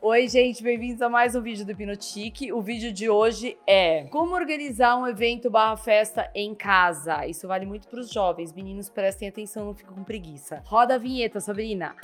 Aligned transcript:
Oi, 0.00 0.28
gente, 0.28 0.62
bem-vindos 0.62 1.02
a 1.02 1.08
mais 1.08 1.34
um 1.34 1.42
vídeo 1.42 1.64
do 1.64 1.72
Hipnotique. 1.72 2.52
O 2.52 2.62
vídeo 2.62 2.92
de 2.92 3.10
hoje 3.10 3.58
é 3.66 4.04
como 4.04 4.32
organizar 4.32 4.96
um 4.96 5.08
evento 5.08 5.50
barra 5.50 5.76
festa 5.76 6.30
em 6.36 6.54
casa. 6.54 7.26
Isso 7.26 7.48
vale 7.48 7.66
muito 7.66 7.88
para 7.88 7.98
os 7.98 8.08
jovens. 8.08 8.52
Meninos, 8.52 8.88
prestem 8.88 9.28
atenção, 9.28 9.64
não 9.64 9.74
fiquem 9.74 9.92
com 9.92 10.04
preguiça. 10.04 10.62
Roda 10.64 10.94
a 10.94 10.98
vinheta, 10.98 11.40
Sabrina. 11.40 11.96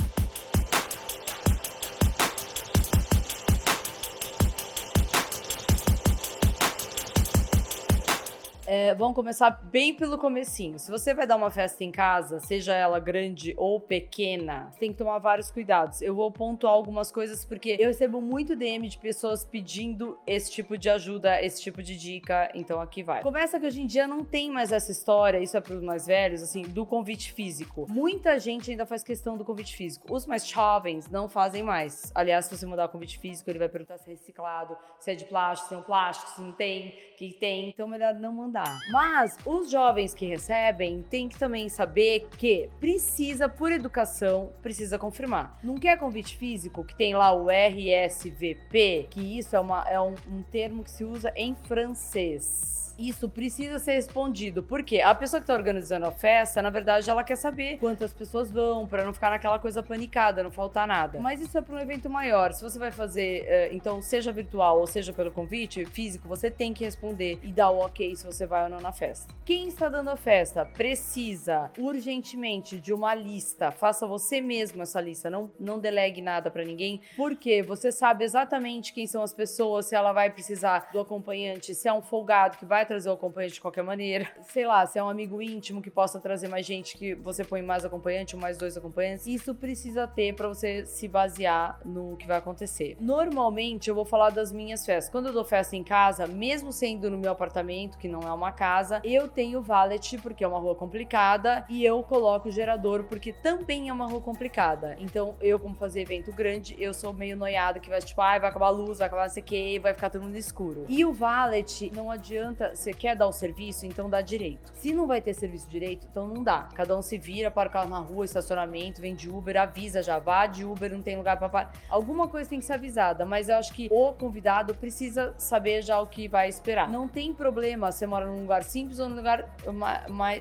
É, 8.77 8.93
vamos 8.93 9.15
começar 9.15 9.51
bem 9.51 9.95
pelo 9.95 10.19
comecinho. 10.19 10.81
Se 10.81 10.91
você 10.91 11.15
vai 11.15 11.29
dar 11.29 11.37
uma 11.37 11.49
festa 11.49 11.85
em 11.85 11.93
casa, 11.93 12.41
seja 12.41 12.75
ela 12.75 12.99
grande 12.99 13.55
ou 13.57 13.79
pequena, 13.79 14.73
tem 14.81 14.91
que 14.91 14.99
tomar 14.99 15.21
vários 15.21 15.49
cuidados. 15.49 16.03
Eu 16.03 16.13
vou 16.13 16.29
pontuar 16.33 16.73
algumas 16.73 17.13
coisas 17.13 17.45
porque 17.45 17.77
eu 17.79 17.87
recebo 17.87 18.21
muito 18.21 18.57
DM 18.57 18.89
de 18.89 18.99
pessoas 18.99 19.45
pedindo 19.45 20.19
esse 20.27 20.51
tipo 20.51 20.77
de 20.77 20.91
ajuda, 20.91 21.41
esse 21.41 21.63
tipo 21.63 21.85
de 21.85 21.97
dica, 21.97 22.51
então 22.53 22.81
aqui 22.81 23.01
vai. 23.05 23.23
Começa 23.23 23.61
que 23.61 23.67
hoje 23.67 23.81
em 23.81 23.87
dia 23.87 24.09
não 24.09 24.25
tem 24.25 24.51
mais 24.51 24.73
essa 24.73 24.91
história, 24.91 25.39
isso 25.39 25.57
é 25.57 25.61
para 25.61 25.75
os 25.75 25.81
mais 25.81 26.09
velhos, 26.09 26.43
assim, 26.43 26.63
do 26.63 26.85
convite 26.85 27.33
físico. 27.33 27.87
Muita 27.89 28.41
gente 28.41 28.73
ainda 28.73 28.85
faz 28.85 29.05
questão 29.05 29.37
do 29.37 29.45
convite 29.45 29.77
físico. 29.77 30.13
Os 30.13 30.27
mais 30.27 30.45
jovens 30.49 31.09
não 31.09 31.29
fazem 31.29 31.63
mais. 31.63 32.11
Aliás, 32.13 32.47
se 32.47 32.57
você 32.57 32.67
mudar 32.67 32.87
o 32.87 32.89
convite 32.89 33.21
físico, 33.21 33.49
ele 33.49 33.61
vai 33.61 33.69
perguntar 33.69 33.99
se 33.99 34.11
é 34.11 34.15
reciclado, 34.15 34.77
se 34.99 35.13
é 35.13 35.15
de 35.15 35.27
plástico, 35.27 35.69
se 35.69 35.75
é 35.77 35.79
um 35.79 35.83
plástico, 35.83 36.33
se 36.33 36.41
não 36.41 36.51
tem, 36.51 36.93
que 37.17 37.35
tem. 37.35 37.69
Então, 37.69 37.87
melhor 37.87 38.15
não 38.15 38.33
mandar 38.33 38.64
Mas 38.91 39.37
os 39.45 39.71
jovens 39.71 40.15
que 40.15 40.27
recebem 40.27 41.03
têm 41.03 41.29
que 41.29 41.39
também 41.39 41.69
saber 41.69 42.29
que 42.37 42.69
precisa, 42.81 43.49
por 43.49 43.73
educação, 43.73 44.51
precisa 44.63 44.99
confirmar. 44.99 45.59
Não 45.63 45.77
quer 45.77 45.99
convite 45.99 46.37
físico, 46.37 46.85
que 46.85 46.95
tem 46.95 47.15
lá 47.15 47.33
o 47.33 47.49
RSVP, 47.49 49.09
que 49.11 49.39
isso 49.39 49.57
é, 49.57 49.61
uma, 49.61 49.85
é 49.89 50.01
um, 50.01 50.15
um 50.31 50.43
termo 50.43 50.83
que 50.83 50.91
se 50.91 51.05
usa 51.05 51.33
em 51.37 51.55
francês 51.55 52.75
isso 52.99 53.29
precisa 53.29 53.79
ser 53.79 53.93
respondido. 53.93 54.63
Porque 54.63 55.01
a 55.01 55.15
pessoa 55.15 55.41
que 55.41 55.45
está 55.45 55.55
organizando 55.55 56.07
a 56.07 56.13
festa, 56.13 56.63
na 56.63 56.71
verdade, 56.71 57.09
ela 57.09 57.25
quer 57.25 57.37
saber 57.37 57.79
quantas 57.79 58.13
pessoas 58.13 58.51
vão, 58.51 58.87
para 58.87 59.05
não 59.05 59.13
ficar 59.13 59.31
naquela 59.31 59.59
coisa 59.59 59.83
panicada, 59.83 60.43
não 60.43 60.51
faltar 60.51 60.87
nada. 60.87 61.21
Mas 61.21 61.41
isso 61.41 61.57
é 61.57 61.61
para 61.61 61.75
um 61.75 61.79
evento 61.79 62.09
maior. 62.09 62.53
Se 62.53 62.63
você 62.63 62.79
vai 62.79 62.91
fazer, 62.91 63.45
eh, 63.47 63.71
então, 63.73 64.01
seja 64.01 64.33
virtual 64.33 64.79
ou 64.79 64.87
seja 64.87 65.13
pelo 65.13 65.31
convite 65.31 65.85
físico, 65.85 66.29
você 66.29 66.51
tem 66.51 66.73
que 66.73 66.85
responder 66.85 67.39
e 67.43 67.53
dar 67.53 67.71
o 67.71 67.79
ok 67.79 68.15
se 68.17 68.25
você 68.25 68.47
vai 68.47 68.54
ou 68.63 68.71
não 68.71 68.81
na 68.81 68.93
festa. 68.93 69.35
Quem 69.45 69.67
está 69.67 69.89
dando 69.89 70.11
a 70.11 70.17
festa 70.17 70.65
precisa 70.65 71.71
urgentemente 71.79 72.79
de 72.79 72.93
uma 72.93 73.15
lista. 73.15 73.73
Faça 73.73 74.07
você 74.07 74.41
mesmo 74.41 74.83
essa 74.83 75.01
lista. 75.01 75.29
Não, 75.29 75.51
não 75.59 75.81
delegue 75.81 76.23
nada 76.23 76.49
para 76.49 76.65
ninguém, 76.65 77.01
porque 77.17 77.63
você 77.63 77.91
sabe 77.91 78.25
exatamente 78.25 78.93
quem 78.93 79.07
são 79.07 79.23
as 79.23 79.33
pessoas, 79.33 79.87
se 79.87 79.97
ela 79.97 80.13
vai 80.13 80.31
precisar 80.31 80.91
do 80.93 81.01
acompanhante, 81.01 81.75
se 81.75 81.89
é 81.89 81.93
um 81.93 82.03
folgado 82.03 82.57
que 82.57 82.65
vai 82.65 82.75
vai 82.75 82.87
trazer 82.87 83.09
o 83.09 83.13
acompanhante 83.13 83.55
de 83.55 83.61
qualquer 83.61 83.83
maneira. 83.83 84.29
Sei 84.53 84.67
lá, 84.67 84.85
se 84.85 84.99
é 84.99 85.03
um 85.03 85.09
amigo 85.09 85.41
íntimo 85.41 85.81
que 85.81 85.91
possa 85.91 86.21
trazer 86.21 86.49
mais 86.49 86.67
gente, 86.67 86.97
que 86.97 87.15
você 87.15 87.45
põe 87.45 87.63
mais 87.63 87.85
acompanhante 87.85 88.35
ou 88.35 88.41
mais 88.41 88.59
dois 88.59 88.77
acompanhantes. 88.77 89.27
Isso 89.27 89.55
precisa 89.55 90.07
ter 90.07 90.35
para 90.35 90.49
você 90.49 90.85
se 90.85 91.07
basear 91.09 91.81
no 91.85 92.17
que 92.17 92.27
vai 92.27 92.39
acontecer. 92.39 92.97
Normalmente 93.01 93.89
eu 93.89 93.95
vou 93.95 94.05
falar 94.05 94.31
das 94.31 94.53
minhas 94.53 94.85
festas. 94.85 95.11
Quando 95.11 95.27
eu 95.27 95.33
dou 95.33 95.45
festa 95.45 95.77
em 95.77 95.85
casa, 95.85 96.27
mesmo 96.27 96.73
sendo 96.73 97.09
no 97.11 97.17
meu 97.17 97.31
apartamento, 97.31 97.97
que 97.97 98.09
não 98.09 98.21
é 98.21 98.31
uma 98.35 98.53
casa, 98.53 99.01
eu 99.05 99.29
tenho 99.29 99.63
valet 99.63 100.19
porque 100.19 100.45
é 100.45 100.49
uma 100.49 100.59
rua 100.59 100.75
complicada 100.75 101.65
e 101.69 101.85
eu 101.85 102.03
coloco 102.03 102.51
gerador 102.51 103.05
porque 103.05 103.33
também 103.33 103.89
é 103.89 103.93
uma 103.93 104.07
rua 104.07 104.21
complicada. 104.21 104.97
Então, 104.99 105.35
eu 105.41 105.59
como 105.59 105.75
fazer 105.75 106.03
evento 106.03 106.33
grande, 106.33 106.75
eu 106.79 106.93
sou 106.93 107.13
meio 107.13 107.37
noiada 107.37 107.79
que 107.81 107.89
vai 107.89 108.01
tipo, 108.01 108.21
ah, 108.21 108.39
vai 108.39 108.49
acabar 108.49 108.67
a 108.67 108.71
luz, 108.71 108.99
vai 108.99 109.07
acabar 109.07 109.25
não 109.25 109.31
sei 109.31 109.43
o 109.43 109.47
que, 109.47 109.79
vai 109.79 109.95
ficar 109.95 110.11
tudo 110.11 110.29
no 110.29 110.37
escuro. 110.37 110.85
E 110.89 111.05
o 111.05 111.13
valet 111.13 111.91
não 111.95 112.11
adianta 112.11 112.75
você 112.75 112.93
quer 112.93 113.17
dar 113.17 113.27
o 113.27 113.33
serviço, 113.33 113.87
então 113.87 114.09
dá 114.11 114.21
direito. 114.21 114.73
Se 114.75 114.93
não 114.93 115.07
vai 115.07 115.21
ter 115.21 115.35
serviço 115.35 115.69
direito, 115.69 116.07
então 116.11 116.27
não 116.27 116.43
dá. 116.43 116.69
Cada 116.75 116.97
um 116.97 117.03
se 117.03 117.19
vira 117.19 117.51
para 117.51 117.85
o 117.85 117.89
na 117.89 117.99
rua, 117.99 118.25
estacionamento, 118.25 119.01
vem 119.01 119.15
de 119.15 119.31
Uber, 119.31 119.57
avisa 119.57 120.03
já, 120.03 120.19
vá 120.19 120.47
de 120.47 120.65
Uber, 120.65 120.93
não 120.93 121.03
tem 121.03 121.17
lugar 121.17 121.37
para 121.37 121.49
parar. 121.49 121.73
Alguma 121.89 122.29
coisa 122.29 122.49
tem 122.49 122.59
que 122.59 122.65
ser 122.65 122.75
avisada, 122.75 123.25
mas 123.25 123.49
eu 123.49 123.57
acho 123.57 123.73
que 123.73 123.89
o 123.91 124.13
convidado 124.13 124.75
precisa 124.75 125.35
saber 125.39 125.83
já 125.83 126.01
o 126.01 126.07
que 126.07 126.29
vai 126.29 126.49
esperar. 126.49 126.89
Não 126.89 127.09
tem 127.09 127.33
problema 127.33 127.91
você 127.91 128.07
mora 128.07 128.24
num 128.27 128.41
lugar 128.43 128.63
simples 128.63 128.99
ou 128.99 129.09
num 129.09 129.17
lugar 129.17 129.55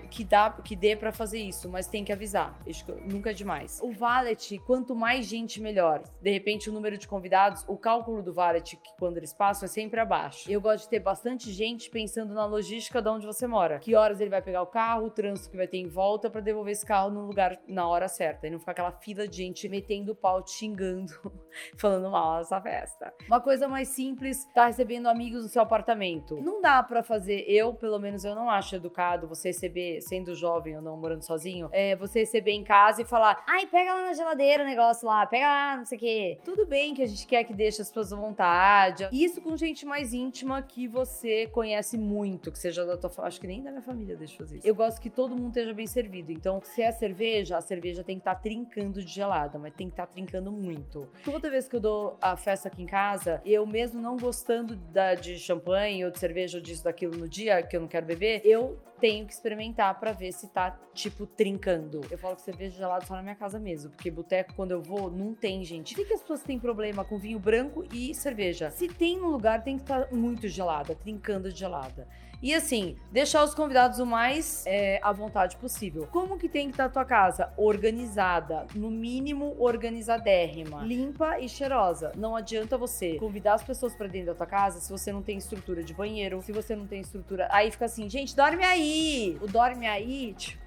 que 0.09 0.23
dá 0.23 0.51
que 0.51 0.75
dê 0.75 0.95
para 0.95 1.11
fazer 1.11 1.39
isso, 1.39 1.69
mas 1.69 1.88
tem 1.88 2.03
que 2.03 2.11
avisar. 2.11 2.57
Nunca 3.05 3.31
é 3.31 3.33
demais. 3.33 3.79
O 3.81 3.91
valet, 3.91 4.59
quanto 4.59 4.95
mais 4.95 5.25
gente 5.25 5.61
melhor. 5.61 6.03
De 6.21 6.31
repente 6.31 6.69
o 6.69 6.73
número 6.73 6.97
de 6.97 7.07
convidados, 7.07 7.63
o 7.67 7.77
cálculo 7.77 8.21
do 8.21 8.33
valet 8.33 8.79
quando 8.97 9.17
eles 9.17 9.33
passam 9.33 9.66
é 9.66 9.69
sempre 9.69 9.99
abaixo. 9.99 10.49
Eu 10.49 10.61
gosto 10.61 10.83
de 10.83 10.89
ter 10.89 10.99
bastante 10.99 11.51
gente 11.51 11.89
pensando 11.89 12.33
na 12.33 12.45
logística 12.45 13.01
de 13.01 13.09
onde 13.09 13.25
você 13.25 13.47
mora. 13.47 13.79
Que 13.79 13.95
horas 13.95 14.19
ele 14.19 14.29
vai 14.29 14.41
pegar 14.41 14.61
o 14.61 14.67
carro, 14.67 15.07
o 15.07 15.09
trânsito 15.09 15.51
que 15.51 15.57
vai 15.57 15.67
ter 15.67 15.77
em 15.77 15.88
volta 15.88 16.29
para 16.29 16.41
devolver 16.41 16.73
esse 16.73 16.85
carro 16.85 17.09
no 17.09 17.25
lugar 17.25 17.59
na 17.67 17.88
hora 17.88 18.07
certa. 18.07 18.47
E 18.47 18.50
não 18.50 18.59
ficar 18.59 18.71
aquela 18.71 18.91
fila 18.91 19.27
de 19.27 19.38
gente 19.38 19.67
metendo 19.67 20.11
o 20.11 20.15
pau, 20.15 20.45
xingando, 20.45 21.13
falando 21.77 22.09
mal 22.09 22.39
dessa 22.39 22.59
festa. 22.61 23.13
Uma 23.27 23.41
coisa 23.41 23.67
mais 23.67 23.89
simples, 23.89 24.45
tá 24.53 24.67
recebendo 24.67 25.07
amigos 25.07 25.44
no 25.44 25.50
seu 25.50 25.61
apartamento. 25.61 26.39
Não 26.41 26.61
dá 26.61 26.81
para 26.83 27.03
fazer, 27.03 27.45
eu, 27.47 27.72
pelo 27.73 28.00
menos, 28.00 28.23
eu 28.23 28.35
não 28.35 28.50
acho 28.50 28.75
educado 28.75 29.28
você 29.28 29.50
receber, 29.50 30.01
sendo 30.01 30.35
jovem 30.35 30.75
ou 30.75 30.81
não, 30.81 30.97
morando 30.97 31.23
sozinho, 31.23 31.69
é 31.72 31.95
você 31.95 32.19
receber 32.19 32.51
em 32.51 32.63
casa 32.63 33.01
e 33.01 33.06
falar, 33.06 33.44
ai, 33.47 33.66
pega 33.67 33.94
lá 33.94 34.07
na 34.07 34.13
geladeira 34.13 34.63
o 34.63 34.66
negócio 34.66 35.07
lá, 35.07 35.25
pega 35.25 35.45
lá, 35.45 35.78
não 35.78 35.85
sei 35.85 35.97
o 35.97 36.01
quê. 36.01 36.39
Tudo 36.44 36.66
bem 36.66 36.94
que 36.94 37.01
a 37.01 37.07
gente 37.07 37.25
quer 37.25 37.44
que 37.44 37.53
deixe 37.53 37.81
as 37.81 37.88
pessoas 37.88 38.13
à 38.13 38.16
vontade. 38.16 39.07
Isso 39.12 39.41
com 39.41 39.56
gente 39.56 39.85
mais 39.85 40.13
íntima 40.13 40.62
que 40.62 40.88
você 40.88 41.47
conhece 41.47 41.97
muito 41.97 42.51
que 42.51 42.59
seja 42.59 42.85
da 42.85 42.97
tua 42.97 43.12
Acho 43.23 43.39
que 43.39 43.47
nem 43.47 43.62
da 43.62 43.69
minha 43.69 43.81
família 43.81 44.16
deixa 44.16 44.38
fazer 44.38 44.57
isso. 44.57 44.67
Eu 44.67 44.75
gosto 44.75 45.00
que 45.00 45.09
todo 45.09 45.35
mundo 45.35 45.50
esteja 45.50 45.73
bem 45.73 45.88
servido. 45.88 46.31
Então, 46.31 46.62
se 46.63 46.81
é 46.81 46.91
cerveja, 46.91 47.57
a 47.57 47.62
cerveja 47.62 48.03
tem 48.03 48.17
que 48.17 48.22
estar 48.22 48.35
tá 48.35 48.41
trincando 48.41 49.03
de 49.03 49.12
gelada, 49.12 49.57
mas 49.57 49.73
tem 49.73 49.88
que 49.88 49.94
estar 49.94 50.07
tá 50.07 50.12
trincando 50.12 50.51
muito. 50.51 51.07
Toda 51.23 51.50
vez 51.50 51.67
que 51.67 51.75
eu 51.75 51.79
dou 51.79 52.17
a 52.22 52.35
festa 52.35 52.67
aqui 52.67 52.83
em 52.83 52.85
casa, 52.85 53.41
eu 53.45 53.66
mesmo 53.66 54.01
não 54.01 54.17
gostando 54.17 54.75
da, 54.75 55.16
de 55.16 55.38
champanhe 55.38 56.03
ou 56.06 56.12
de 56.12 56.19
cerveja 56.19 56.57
ou 56.57 56.63
disso, 56.63 56.83
daquilo 56.83 57.17
no 57.17 57.28
dia, 57.28 57.62
que 57.68 57.75
eu 57.75 57.81
não 57.81 57.88
quero 57.88 58.06
beber, 58.06 58.41
eu 58.44 58.79
tenho 59.00 59.25
que 59.25 59.34
experimentar 59.34 60.00
para 60.00 60.13
ver 60.13 60.31
se 60.31 60.47
tá, 60.47 60.79
tipo, 60.94 61.25
trincando. 61.25 62.01
Eu 62.09 62.18
falo 62.18 62.35
que 62.35 62.41
cerveja 62.41 62.78
gelada 62.78 63.06
só 63.06 63.16
na 63.16 63.22
minha 63.22 63.35
casa 63.35 63.59
mesmo, 63.59 63.91
porque 63.91 64.09
boteco, 64.09 64.53
quando 64.56 64.72
eu 64.72 64.81
vou, 64.81 65.12
não 65.12 65.34
tem, 65.34 65.63
gente. 65.63 65.94
Por 65.94 66.06
que 66.06 66.13
as 66.13 66.22
pessoas 66.22 66.41
têm 66.41 66.57
problema 66.57 67.03
com 67.03 67.18
vinho 67.18 67.38
branco 67.38 67.84
e 67.91 68.16
cerveja? 68.16 68.72
Se 68.72 68.88
tem 68.88 69.22
um 69.22 69.28
lugar, 69.28 69.63
tem 69.63 69.75
que 69.75 69.84
estar 69.84 70.06
tá 70.06 70.16
muito 70.16 70.47
gelada, 70.47 70.96
trincando 70.96 71.51
de 71.51 71.59
gelada. 71.59 72.07
E 72.43 72.53
assim, 72.53 72.97
deixar 73.09 73.41
os 73.41 73.55
convidados 73.55 73.99
o 73.99 74.05
mais 74.05 74.65
é, 74.67 74.99
à 75.01 75.13
vontade 75.13 75.55
possível. 75.55 76.05
Como 76.11 76.37
que 76.37 76.49
tem 76.49 76.65
que 76.67 76.73
estar 76.73 76.85
a 76.85 76.89
tua 76.89 77.05
casa? 77.05 77.53
Organizada, 77.55 78.67
no 78.75 78.91
mínimo 78.91 79.55
organizadérrima, 79.57 80.83
limpa 80.83 81.39
e 81.39 81.47
cheirosa. 81.47 82.11
Não 82.17 82.35
adianta 82.35 82.77
você 82.77 83.15
convidar 83.15 83.53
as 83.53 83.63
pessoas 83.63 83.95
para 83.95 84.07
dentro 84.07 84.27
da 84.27 84.35
tua 84.35 84.45
casa 84.45 84.81
se 84.81 84.91
você 84.91 85.09
não 85.09 85.21
tem 85.21 85.37
estrutura 85.37 85.81
de 85.81 85.93
banheiro, 85.93 86.41
se 86.41 86.51
você 86.51 86.75
não 86.75 86.85
tem 86.85 86.99
estrutura. 86.99 87.47
Aí 87.49 87.71
fica 87.71 87.85
assim, 87.85 88.09
gente, 88.09 88.35
dorme 88.35 88.65
aí. 88.65 89.37
O 89.41 89.47
dorme 89.47 89.87
aí, 89.87 90.33
tipo, 90.33 90.62